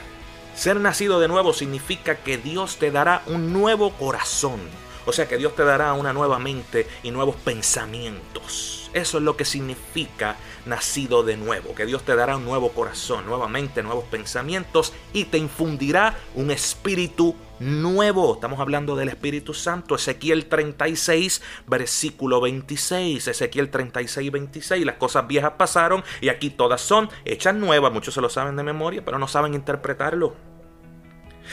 ser 0.54 0.80
nacido 0.80 1.20
de 1.20 1.28
nuevo 1.28 1.52
significa 1.52 2.14
que 2.14 2.38
Dios 2.38 2.78
te 2.78 2.90
dará 2.90 3.20
un 3.26 3.52
nuevo 3.52 3.92
corazón 3.92 4.60
o 5.08 5.12
sea 5.12 5.26
que 5.26 5.38
Dios 5.38 5.56
te 5.56 5.64
dará 5.64 5.94
una 5.94 6.12
nueva 6.12 6.38
mente 6.38 6.86
y 7.02 7.10
nuevos 7.10 7.34
pensamientos. 7.36 8.90
Eso 8.92 9.16
es 9.16 9.24
lo 9.24 9.38
que 9.38 9.46
significa 9.46 10.36
nacido 10.66 11.22
de 11.22 11.38
nuevo, 11.38 11.74
que 11.74 11.86
Dios 11.86 12.02
te 12.02 12.14
dará 12.14 12.36
un 12.36 12.44
nuevo 12.44 12.72
corazón, 12.72 13.24
nuevamente 13.24 13.82
nuevos 13.82 14.04
pensamientos 14.04 14.92
y 15.14 15.24
te 15.24 15.38
infundirá 15.38 16.14
un 16.34 16.50
espíritu 16.50 17.34
nuevo. 17.58 18.34
Estamos 18.34 18.60
hablando 18.60 18.96
del 18.96 19.08
Espíritu 19.08 19.54
Santo. 19.54 19.94
Ezequiel 19.94 20.44
36, 20.44 21.40
versículo 21.66 22.42
26. 22.42 23.28
Ezequiel 23.28 23.70
36, 23.70 24.30
26. 24.30 24.84
Las 24.84 24.96
cosas 24.96 25.26
viejas 25.26 25.52
pasaron 25.56 26.04
y 26.20 26.28
aquí 26.28 26.50
todas 26.50 26.82
son 26.82 27.08
hechas 27.24 27.54
nuevas. 27.54 27.92
Muchos 27.94 28.12
se 28.12 28.20
lo 28.20 28.28
saben 28.28 28.56
de 28.56 28.62
memoria, 28.62 29.02
pero 29.02 29.18
no 29.18 29.26
saben 29.26 29.54
interpretarlo. 29.54 30.57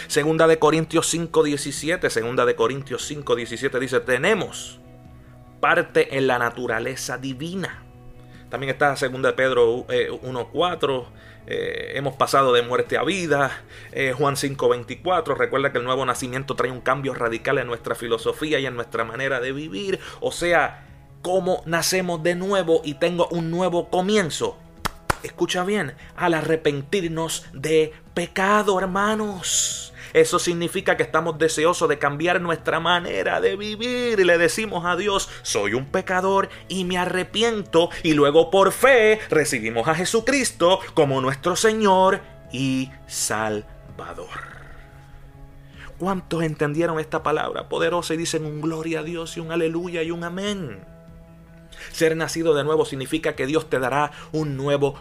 Segunda 0.07 0.47
de 0.47 0.59
Corintios 0.59 1.07
5:17, 1.07 2.09
segunda 2.09 2.45
de 2.45 2.55
Corintios 2.55 3.03
5:17 3.03 3.79
dice, 3.79 3.99
"Tenemos 3.99 4.79
parte 5.59 6.17
en 6.17 6.27
la 6.27 6.39
naturaleza 6.39 7.17
divina." 7.17 7.83
También 8.49 8.71
está 8.71 8.95
segunda 8.95 9.29
de 9.29 9.35
Pedro 9.35 9.85
1:4, 10.21 11.07
eh, 11.47 11.91
eh, 11.91 11.91
hemos 11.95 12.15
pasado 12.15 12.53
de 12.53 12.61
muerte 12.61 12.97
a 12.97 13.03
vida. 13.03 13.63
Eh, 13.91 14.13
Juan 14.17 14.35
5:24, 14.37 15.35
recuerda 15.35 15.71
que 15.71 15.79
el 15.79 15.83
nuevo 15.83 16.05
nacimiento 16.05 16.55
trae 16.55 16.71
un 16.71 16.81
cambio 16.81 17.13
radical 17.13 17.57
en 17.57 17.67
nuestra 17.67 17.95
filosofía 17.95 18.59
y 18.59 18.65
en 18.65 18.75
nuestra 18.75 19.03
manera 19.03 19.39
de 19.39 19.51
vivir. 19.51 19.99
O 20.21 20.31
sea, 20.31 20.85
cómo 21.21 21.63
nacemos 21.65 22.21
de 22.21 22.35
nuevo 22.35 22.81
y 22.83 22.95
tengo 22.95 23.27
un 23.29 23.49
nuevo 23.49 23.89
comienzo. 23.89 24.59
Escucha 25.25 25.63
bien, 25.63 25.95
al 26.15 26.35
arrepentirnos 26.35 27.47
de 27.51 27.93
pecado, 28.13 28.79
hermanos. 28.79 29.91
Eso 30.13 30.37
significa 30.37 30.95
que 30.97 31.03
estamos 31.03 31.39
deseosos 31.39 31.89
de 31.89 31.97
cambiar 31.97 32.39
nuestra 32.39 32.79
manera 32.79 33.41
de 33.41 33.55
vivir 33.55 34.19
y 34.19 34.23
le 34.23 34.37
decimos 34.37 34.85
a 34.85 34.95
Dios, 34.95 35.27
soy 35.41 35.73
un 35.73 35.87
pecador 35.87 36.47
y 36.67 36.83
me 36.83 36.99
arrepiento 36.99 37.89
y 38.03 38.13
luego 38.13 38.51
por 38.51 38.71
fe 38.71 39.19
recibimos 39.31 39.87
a 39.87 39.95
Jesucristo 39.95 40.79
como 40.93 41.19
nuestro 41.21 41.55
Señor 41.55 42.21
y 42.53 42.91
Salvador. 43.07 44.29
¿Cuántos 45.97 46.43
entendieron 46.43 46.99
esta 46.99 47.23
palabra 47.23 47.67
poderosa 47.67 48.13
y 48.13 48.17
dicen 48.17 48.45
un 48.45 48.61
gloria 48.61 48.99
a 48.99 49.03
Dios 49.03 49.35
y 49.37 49.39
un 49.39 49.51
aleluya 49.51 50.03
y 50.03 50.11
un 50.11 50.23
amén? 50.23 50.94
Ser 51.91 52.15
nacido 52.15 52.53
de 52.53 52.63
nuevo 52.63 52.85
significa 52.85 53.35
que 53.35 53.45
Dios 53.45 53.69
te 53.69 53.79
dará 53.79 54.11
un 54.31 54.57
nuevo 54.57 54.95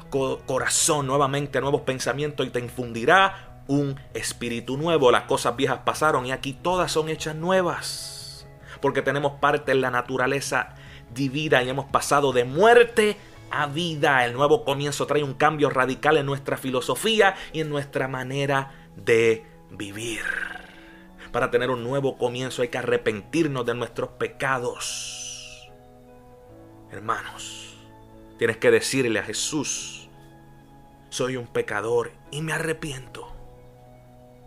corazón, 0.47 1.07
nuevamente 1.07 1.61
nuevos 1.61 1.83
pensamientos 1.83 2.47
y 2.47 2.51
te 2.51 2.61
infundirá 2.61 3.63
un 3.67 3.99
espíritu 4.15 4.77
nuevo. 4.77 5.11
Las 5.11 5.23
cosas 5.23 5.57
viejas 5.57 5.81
pasaron 5.85 6.27
y 6.27 6.33
aquí 6.33 6.53
todas 6.53 6.93
son 6.93 7.09
hechas 7.09 7.35
nuevas. 7.35 8.47
Porque 8.81 9.03
tenemos 9.03 9.35
parte 9.41 9.73
en 9.73 9.81
la 9.81 9.91
naturaleza 9.91 10.75
divina 11.13 11.63
y 11.63 11.69
hemos 11.69 11.87
pasado 11.87 12.33
de 12.33 12.45
muerte 12.45 13.17
a 13.51 13.67
vida. 13.67 14.25
El 14.25 14.35
nuevo 14.35 14.65
comienzo 14.65 15.07
trae 15.07 15.23
un 15.23 15.35
cambio 15.35 15.71
radical 15.71 16.17
en 16.17 16.27
nuestra 16.27 16.57
filosofía 16.57 17.35
y 17.53 17.61
en 17.61 17.71
nuestra 17.71 18.09
manera 18.09 18.73
de 18.97 19.45
vivir. 19.71 20.23
Para 21.33 21.51
tener 21.51 21.71
un 21.71 21.83
nuevo 21.83 22.17
comienzo 22.17 22.63
hay 22.63 22.69
que 22.69 22.79
arrepentirnos 22.79 23.67
de 23.67 23.75
nuestros 23.75 24.11
pecados 24.11 25.24
Hermanos, 26.95 27.75
tienes 28.39 28.59
que 28.59 28.71
decirle 28.71 29.19
a 29.19 29.25
Jesús, 29.25 30.09
soy 31.09 31.37
un 31.37 31.49
pecador 31.49 32.13
y 32.31 32.41
me 32.41 32.53
arrepiento. 32.53 33.35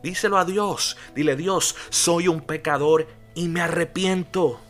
Díselo 0.01 0.37
a 0.37 0.45
Dios, 0.45 0.95
dile 1.13 1.35
Dios, 1.35 1.75
soy 1.89 2.29
un 2.29 2.39
pecador 2.39 3.05
y 3.35 3.49
me 3.49 3.59
arrepiento. 3.59 4.61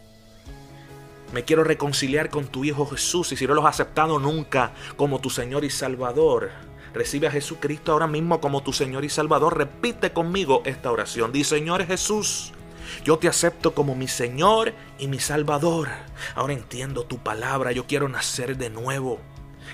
Me 1.31 1.43
quiero 1.43 1.63
reconciliar 1.63 2.31
con 2.31 2.47
tu 2.47 2.65
Hijo 2.65 2.87
Jesús 2.87 3.31
y 3.31 3.37
si 3.37 3.45
no 3.45 3.53
lo 3.53 3.67
has 3.67 3.75
aceptado 3.75 4.17
nunca 4.17 4.73
como 4.95 5.21
tu 5.21 5.29
Señor 5.29 5.63
y 5.63 5.69
Salvador, 5.69 6.49
recibe 6.95 7.27
a 7.27 7.31
Jesucristo 7.31 7.91
ahora 7.91 8.07
mismo 8.07 8.41
como 8.41 8.63
tu 8.63 8.73
Señor 8.73 9.05
y 9.05 9.09
Salvador. 9.09 9.55
Repite 9.55 10.13
conmigo 10.13 10.63
esta 10.65 10.91
oración. 10.91 11.31
Di 11.31 11.43
Señor 11.43 11.85
Jesús, 11.85 12.53
yo 13.04 13.17
te 13.17 13.28
acepto 13.28 13.73
como 13.73 13.95
mi 13.95 14.08
Señor 14.08 14.73
y 15.00 15.08
mi 15.08 15.19
Salvador. 15.19 15.89
Ahora 16.36 16.54
entiendo 16.54 17.04
tu 17.04 17.17
palabra. 17.17 17.71
Yo 17.71 17.88
quiero 17.88 18.10
nacer 18.10 18.58
de 18.58 18.69
nuevo. 18.69 19.19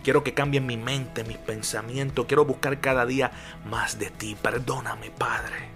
Quiero 0.03 0.23
que 0.23 0.33
cambie 0.33 0.61
mi 0.61 0.77
mente, 0.77 1.23
mis 1.23 1.37
pensamientos. 1.37 2.25
Quiero 2.25 2.45
buscar 2.45 2.79
cada 2.79 3.05
día 3.05 3.31
más 3.65 3.99
de 3.99 4.09
ti. 4.09 4.35
Perdóname, 4.41 5.11
Padre. 5.11 5.73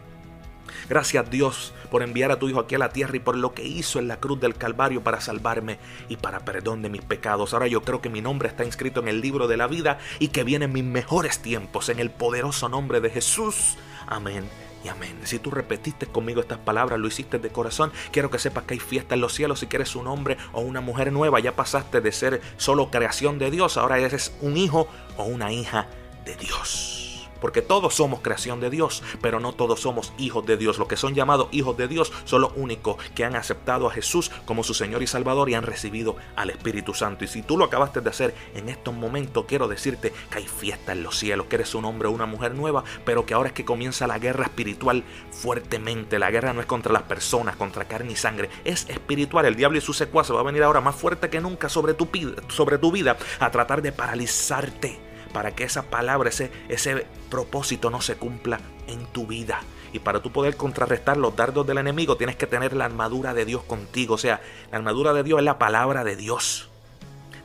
Gracias 0.90 1.30
Dios 1.30 1.74
por 1.92 2.02
enviar 2.02 2.32
a 2.32 2.40
tu 2.40 2.48
Hijo 2.48 2.62
aquí 2.62 2.76
a 2.76 2.80
la 2.80 2.90
tierra 2.90 3.18
y 3.18 3.20
por 3.20 3.36
lo 3.36 3.54
que 3.54 3.64
hizo 3.64 4.00
en 4.00 4.08
la 4.08 4.20
cruz 4.20 4.40
del 4.40 4.56
Calvario 4.56 5.04
para 5.04 5.20
salvarme 5.20 5.80
y 6.08 6.18
para 6.18 6.46
perdón 6.46 6.82
de 6.82 6.90
mis 6.90 7.02
pecados. 7.02 7.54
Ahora 7.54 7.68
yo 7.68 7.82
creo 7.82 8.02
que 8.02 8.10
mi 8.10 8.22
nombre 8.22 8.48
está 8.48 8.64
inscrito 8.64 9.02
en 9.02 9.08
el 9.10 9.22
libro 9.22 9.48
de 9.48 9.58
la 9.58 9.68
vida 9.68 10.00
y 10.20 10.30
que 10.30 10.44
vienen 10.44 10.72
mis 10.72 10.86
mejores 10.86 11.40
tiempos 11.40 11.90
en 11.90 12.00
el 12.00 12.10
poderoso 12.10 12.70
nombre 12.70 13.02
de 13.02 13.10
Jesús. 13.10 13.78
Amén 14.08 14.67
y 14.84 14.88
amén. 14.90 15.18
Si 15.24 15.40
tú 15.40 15.52
repetiste 15.52 16.06
conmigo 16.06 16.42
estas 16.42 16.60
palabras, 16.60 17.00
lo 17.00 17.08
hiciste 17.08 17.40
de 17.40 17.50
corazón, 17.50 17.92
quiero 18.12 18.30
que 18.30 18.40
sepas 18.40 18.66
que 18.66 18.76
hay 18.76 18.80
fiesta 18.80 19.16
en 19.16 19.22
los 19.22 19.34
cielos 19.34 19.60
si 19.60 19.68
quieres 19.68 19.96
un 19.96 20.08
hombre 20.08 20.38
o 20.54 20.62
una 20.62 20.82
mujer 20.82 21.12
nueva. 21.12 21.40
Ya 21.40 21.56
pasaste 21.56 22.02
de 22.02 22.12
ser 22.12 22.42
solo 22.58 22.92
creación 22.92 23.40
de 23.40 23.52
Dios, 23.52 23.78
ahora 23.78 24.00
eres 24.00 24.34
un 24.42 24.58
hijo 24.58 24.88
o 25.18 25.24
una 25.24 25.52
hija 25.52 25.88
de 26.26 26.36
Dios. 26.36 27.07
Porque 27.40 27.62
todos 27.62 27.96
somos 27.96 28.22
creación 28.22 28.60
de 28.60 28.70
Dios, 28.70 29.04
pero 29.22 29.40
no 29.40 29.54
todos 29.54 29.82
somos 29.82 30.14
hijos 30.18 30.46
de 30.46 30.58
Dios. 30.58 30.78
Los 30.78 30.88
que 30.88 30.98
son 30.98 31.16
llamados 31.16 31.50
hijos 31.52 31.78
de 31.78 31.88
Dios 31.88 32.12
son 32.26 32.42
los 32.42 32.52
únicos 32.56 32.98
que 33.16 33.26
han 33.26 33.36
aceptado 33.36 33.88
a 33.88 33.92
Jesús 33.92 34.32
como 34.46 34.64
su 34.64 34.74
Señor 34.74 35.04
y 35.04 35.08
Salvador 35.08 35.50
y 35.50 35.56
han 35.56 35.64
recibido 35.64 36.16
al 36.36 36.50
Espíritu 36.50 36.94
Santo. 36.94 37.24
Y 37.24 37.28
si 37.28 37.42
tú 37.42 37.58
lo 37.58 37.66
acabaste 37.66 38.02
de 38.02 38.10
hacer 38.10 38.36
en 38.56 38.70
estos 38.70 38.94
momentos, 38.94 39.46
quiero 39.48 39.68
decirte 39.68 40.14
que 40.30 40.38
hay 40.38 40.48
fiesta 40.48 40.92
en 40.92 41.04
los 41.04 41.18
cielos, 41.18 41.48
que 41.48 41.56
eres 41.56 41.76
un 41.76 41.86
hombre 41.86 42.08
o 42.08 42.12
una 42.12 42.26
mujer 42.26 42.56
nueva, 42.56 42.84
pero 43.06 43.26
que 43.26 43.34
ahora 43.34 43.50
es 43.50 43.54
que 43.54 43.66
comienza 43.66 44.08
la 44.08 44.20
guerra 44.20 44.46
espiritual 44.46 45.04
fuertemente. 45.32 46.20
La 46.20 46.32
guerra 46.32 46.54
no 46.54 46.62
es 46.62 46.68
contra 46.68 46.94
las 46.94 47.04
personas, 47.04 47.56
contra 47.56 47.86
carne 47.86 48.14
y 48.14 48.16
sangre, 48.16 48.50
es 48.64 48.88
espiritual. 48.90 49.46
El 49.46 49.56
diablo 49.56 49.78
y 49.78 49.82
su 49.82 49.94
secuaces 49.94 50.36
va 50.36 50.42
a 50.42 50.44
venir 50.44 50.64
ahora 50.64 50.82
más 50.82 50.96
fuerte 50.96 51.30
que 51.30 51.42
nunca 51.42 51.70
sobre 51.70 51.94
tu, 51.94 52.10
sobre 52.48 52.78
tu 52.78 52.92
vida 52.92 53.18
a 53.40 53.52
tratar 53.52 53.82
de 53.82 53.92
paralizarte 53.92 55.07
para 55.28 55.56
que 55.56 55.64
esa 55.64 55.84
palabra, 55.84 56.30
ese, 56.30 56.52
ese 56.70 57.06
propósito 57.30 57.90
no 57.90 58.02
se 58.02 58.16
cumpla 58.16 58.60
en 58.88 59.06
tu 59.08 59.28
vida. 59.28 59.62
Y 59.94 60.00
para 60.00 60.22
tú 60.22 60.32
poder 60.32 60.58
contrarrestar 60.58 61.18
los 61.18 61.36
dardos 61.36 61.66
del 61.66 61.78
enemigo 61.78 62.18
tienes 62.18 62.36
que 62.36 62.48
tener 62.48 62.74
la 62.74 62.86
armadura 62.86 63.34
de 63.34 63.46
Dios 63.46 63.64
contigo. 63.64 64.16
O 64.16 64.18
sea, 64.18 64.42
la 64.72 64.78
armadura 64.78 65.14
de 65.14 65.24
Dios 65.24 65.40
es 65.40 65.46
la 65.46 65.58
palabra 65.58 66.04
de 66.04 66.16
Dios. 66.16 66.70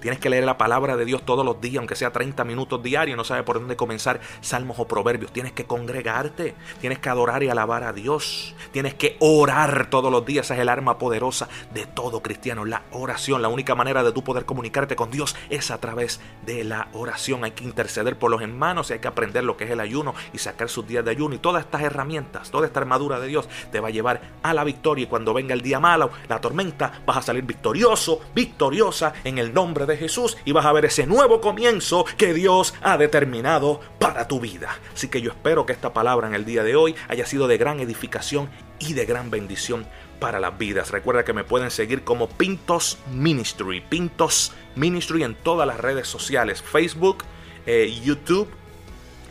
Tienes 0.02 0.18
que 0.18 0.28
leer 0.28 0.42
la 0.42 0.58
palabra 0.58 0.96
de 0.96 1.04
Dios 1.04 1.22
todos 1.24 1.46
los 1.46 1.60
días, 1.60 1.78
aunque 1.78 1.94
sea 1.94 2.10
30 2.10 2.42
minutos 2.42 2.82
diarios. 2.82 3.16
No 3.16 3.22
sabes 3.22 3.44
por 3.44 3.60
dónde 3.60 3.76
comenzar 3.76 4.20
salmos 4.40 4.80
o 4.80 4.88
proverbios. 4.88 5.32
Tienes 5.32 5.52
que 5.52 5.64
congregarte. 5.64 6.56
Tienes 6.80 6.98
que 6.98 7.08
adorar 7.08 7.44
y 7.44 7.48
alabar 7.48 7.84
a 7.84 7.92
Dios. 7.92 8.56
Tienes 8.72 8.94
que 8.94 9.16
orar 9.20 9.86
todos 9.90 10.10
los 10.10 10.26
días. 10.26 10.46
Esa 10.46 10.54
es 10.54 10.60
el 10.60 10.68
arma 10.68 10.98
poderosa 10.98 11.48
de 11.72 11.86
todo 11.86 12.20
cristiano. 12.20 12.64
La 12.64 12.82
oración. 12.90 13.42
La 13.42 13.48
única 13.48 13.76
manera 13.76 14.02
de 14.02 14.10
tú 14.10 14.24
poder 14.24 14.44
comunicarte 14.44 14.96
con 14.96 15.12
Dios 15.12 15.36
es 15.50 15.70
a 15.70 15.78
través 15.78 16.20
de 16.44 16.64
la 16.64 16.88
oración. 16.94 17.44
Hay 17.44 17.52
que 17.52 17.62
interceder 17.62 18.18
por 18.18 18.32
los 18.32 18.42
hermanos 18.42 18.90
y 18.90 18.94
hay 18.94 18.98
que 18.98 19.08
aprender 19.08 19.44
lo 19.44 19.56
que 19.56 19.64
es 19.64 19.70
el 19.70 19.78
ayuno 19.78 20.16
y 20.32 20.38
sacar 20.38 20.68
sus 20.68 20.84
días 20.84 21.04
de 21.04 21.12
ayuno. 21.12 21.36
Y 21.36 21.38
todas 21.38 21.64
estas 21.64 21.82
herramientas, 21.82 22.50
toda 22.50 22.66
esta 22.66 22.80
armadura 22.80 23.20
de 23.20 23.28
Dios 23.28 23.48
te 23.70 23.78
va 23.78 23.86
a 23.86 23.92
llevar 23.92 24.20
a 24.42 24.52
la 24.52 24.64
victoria. 24.64 25.04
Y 25.04 25.06
cuando 25.06 25.32
venga 25.32 25.54
el 25.54 25.62
día 25.62 25.78
malo, 25.78 26.10
la 26.28 26.40
tormenta, 26.40 27.02
vas 27.06 27.18
a 27.18 27.22
salir 27.22 27.44
victorioso, 27.44 28.20
victoriosa 28.34 29.12
en 29.22 29.38
el 29.38 29.54
nombre 29.54 29.86
de 29.86 29.91
Jesús 29.96 30.36
y 30.44 30.52
vas 30.52 30.66
a 30.66 30.72
ver 30.72 30.84
ese 30.84 31.06
nuevo 31.06 31.40
comienzo 31.40 32.04
que 32.16 32.34
Dios 32.34 32.74
ha 32.82 32.96
determinado 32.96 33.80
para 33.98 34.28
tu 34.28 34.40
vida. 34.40 34.78
Así 34.94 35.08
que 35.08 35.20
yo 35.22 35.30
espero 35.30 35.66
que 35.66 35.72
esta 35.72 35.92
palabra 35.92 36.28
en 36.28 36.34
el 36.34 36.44
día 36.44 36.62
de 36.62 36.76
hoy 36.76 36.94
haya 37.08 37.26
sido 37.26 37.48
de 37.48 37.58
gran 37.58 37.80
edificación 37.80 38.50
y 38.78 38.94
de 38.94 39.06
gran 39.06 39.30
bendición 39.30 39.86
para 40.18 40.40
las 40.40 40.56
vidas. 40.56 40.90
Recuerda 40.90 41.24
que 41.24 41.32
me 41.32 41.44
pueden 41.44 41.70
seguir 41.70 42.04
como 42.04 42.28
Pintos 42.28 42.98
Ministry, 43.12 43.80
Pintos 43.80 44.52
Ministry 44.76 45.24
en 45.24 45.34
todas 45.34 45.66
las 45.66 45.80
redes 45.80 46.06
sociales, 46.06 46.62
Facebook, 46.62 47.24
eh, 47.66 47.92
YouTube, 48.04 48.48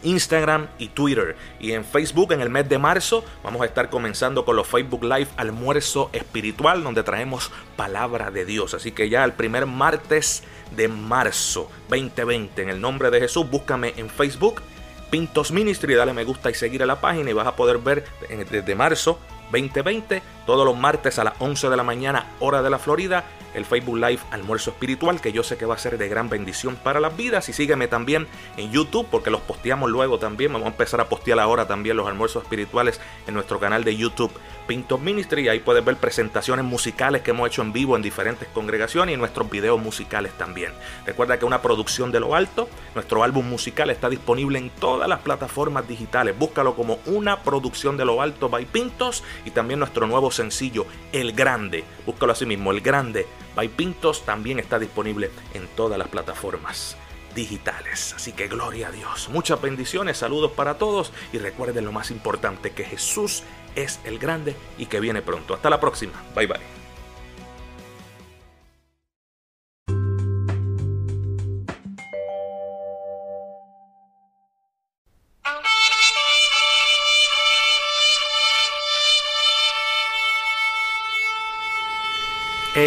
Instagram 0.03 0.67
y 0.77 0.89
Twitter. 0.89 1.35
Y 1.59 1.71
en 1.73 1.85
Facebook 1.85 2.31
en 2.33 2.41
el 2.41 2.49
mes 2.49 2.67
de 2.69 2.77
marzo 2.77 3.23
vamos 3.43 3.61
a 3.61 3.65
estar 3.65 3.89
comenzando 3.89 4.45
con 4.45 4.55
los 4.55 4.67
Facebook 4.67 5.03
Live 5.03 5.27
Almuerzo 5.37 6.09
Espiritual 6.13 6.83
donde 6.83 7.03
traemos 7.03 7.51
palabra 7.75 8.31
de 8.31 8.45
Dios. 8.45 8.73
Así 8.73 8.91
que 8.91 9.09
ya 9.09 9.23
el 9.23 9.33
primer 9.33 9.65
martes 9.65 10.43
de 10.75 10.87
marzo 10.87 11.69
2020 11.89 12.61
en 12.61 12.69
el 12.69 12.81
nombre 12.81 13.11
de 13.11 13.19
Jesús 13.19 13.49
búscame 13.49 13.93
en 13.97 14.09
Facebook. 14.09 14.61
Pintos 15.09 15.51
Ministry, 15.51 15.93
dale 15.93 16.13
me 16.13 16.23
gusta 16.23 16.49
y 16.49 16.53
seguir 16.53 16.83
a 16.83 16.85
la 16.85 17.01
página 17.01 17.29
y 17.29 17.33
vas 17.33 17.47
a 17.47 17.55
poder 17.55 17.79
ver 17.79 18.05
desde 18.49 18.75
marzo 18.75 19.19
2020, 19.51 20.21
todos 20.45 20.65
los 20.65 20.77
martes 20.77 21.19
a 21.19 21.23
las 21.23 21.33
11 21.39 21.69
de 21.69 21.77
la 21.77 21.83
mañana, 21.83 22.25
hora 22.39 22.61
de 22.61 22.69
la 22.69 22.79
Florida, 22.79 23.23
el 23.53 23.65
Facebook 23.65 23.97
Live 23.97 24.19
Almuerzo 24.31 24.71
Espiritual, 24.71 25.21
que 25.21 25.31
yo 25.31 25.43
sé 25.43 25.57
que 25.57 25.65
va 25.65 25.75
a 25.75 25.77
ser 25.77 25.97
de 25.97 26.07
gran 26.07 26.29
bendición 26.29 26.75
para 26.75 26.99
las 26.99 27.15
vidas. 27.15 27.49
Y 27.49 27.53
sígueme 27.53 27.87
también 27.87 28.27
en 28.57 28.71
YouTube, 28.71 29.07
porque 29.09 29.29
los 29.29 29.41
posteamos 29.41 29.89
luego 29.89 30.19
también. 30.19 30.53
Vamos 30.53 30.67
a 30.67 30.71
empezar 30.71 31.01
a 31.01 31.09
postear 31.09 31.39
ahora 31.39 31.67
también 31.67 31.97
los 31.97 32.07
almuerzos 32.07 32.43
espirituales 32.43 32.99
en 33.27 33.33
nuestro 33.33 33.59
canal 33.59 33.83
de 33.83 33.95
YouTube 33.95 34.31
Pinto 34.67 34.97
Ministry. 34.97 35.49
Ahí 35.49 35.59
puedes 35.59 35.83
ver 35.83 35.97
presentaciones 35.97 36.63
musicales 36.63 37.21
que 37.21 37.31
hemos 37.31 37.47
hecho 37.47 37.61
en 37.61 37.73
vivo 37.73 37.95
en 37.95 38.01
diferentes 38.01 38.47
congregaciones 38.49 39.15
y 39.15 39.17
nuestros 39.17 39.49
videos 39.49 39.81
musicales 39.81 40.31
también. 40.37 40.71
Recuerda 41.05 41.37
que 41.37 41.45
una 41.45 41.61
producción 41.61 42.11
de 42.11 42.19
lo 42.19 42.35
alto, 42.35 42.69
nuestro 42.95 43.23
álbum 43.23 43.49
musical 43.49 43.89
está 43.89 44.09
disponible 44.09 44.59
en 44.59 44.69
todas 44.69 45.09
las 45.09 45.19
plataformas 45.19 45.87
digitales. 45.87 46.37
Búscalo 46.37 46.75
como 46.75 46.99
una 47.05 47.41
producción 47.41 47.97
de 47.97 48.05
lo 48.05 48.21
alto 48.21 48.49
by 48.49 48.65
Pintos 48.65 49.23
y 49.45 49.51
también 49.51 49.79
nuestro 49.79 50.07
nuevo 50.07 50.31
sencillo, 50.41 50.85
El 51.11 51.33
Grande. 51.33 51.83
Búscalo 52.05 52.33
así 52.33 52.45
mismo, 52.45 52.71
El 52.71 52.81
Grande 52.81 53.25
by 53.55 53.67
Pintos 53.69 54.25
también 54.25 54.59
está 54.59 54.79
disponible 54.79 55.29
en 55.53 55.67
todas 55.75 55.97
las 55.97 56.07
plataformas. 56.07 56.97
digitales. 57.33 58.13
Así 58.13 58.33
que 58.33 58.49
gloria 58.49 58.89
a 58.89 58.91
Dios. 58.91 59.29
Muchas 59.29 59.61
bendiciones, 59.61 60.17
saludos 60.17 60.51
para 60.51 60.77
todos 60.77 61.13
y 61.31 61.37
recuerden 61.37 61.85
lo 61.85 61.93
más 61.93 62.11
importante, 62.11 62.71
que 62.71 62.83
Jesús 62.83 63.43
es 63.73 64.01
el 64.03 64.19
grande 64.19 64.53
y 64.77 64.87
que 64.87 64.99
viene 64.99 65.21
pronto. 65.21 65.53
Hasta 65.53 65.69
la 65.69 65.79
próxima. 65.79 66.21
Bye 66.35 66.47
bye. 66.47 66.80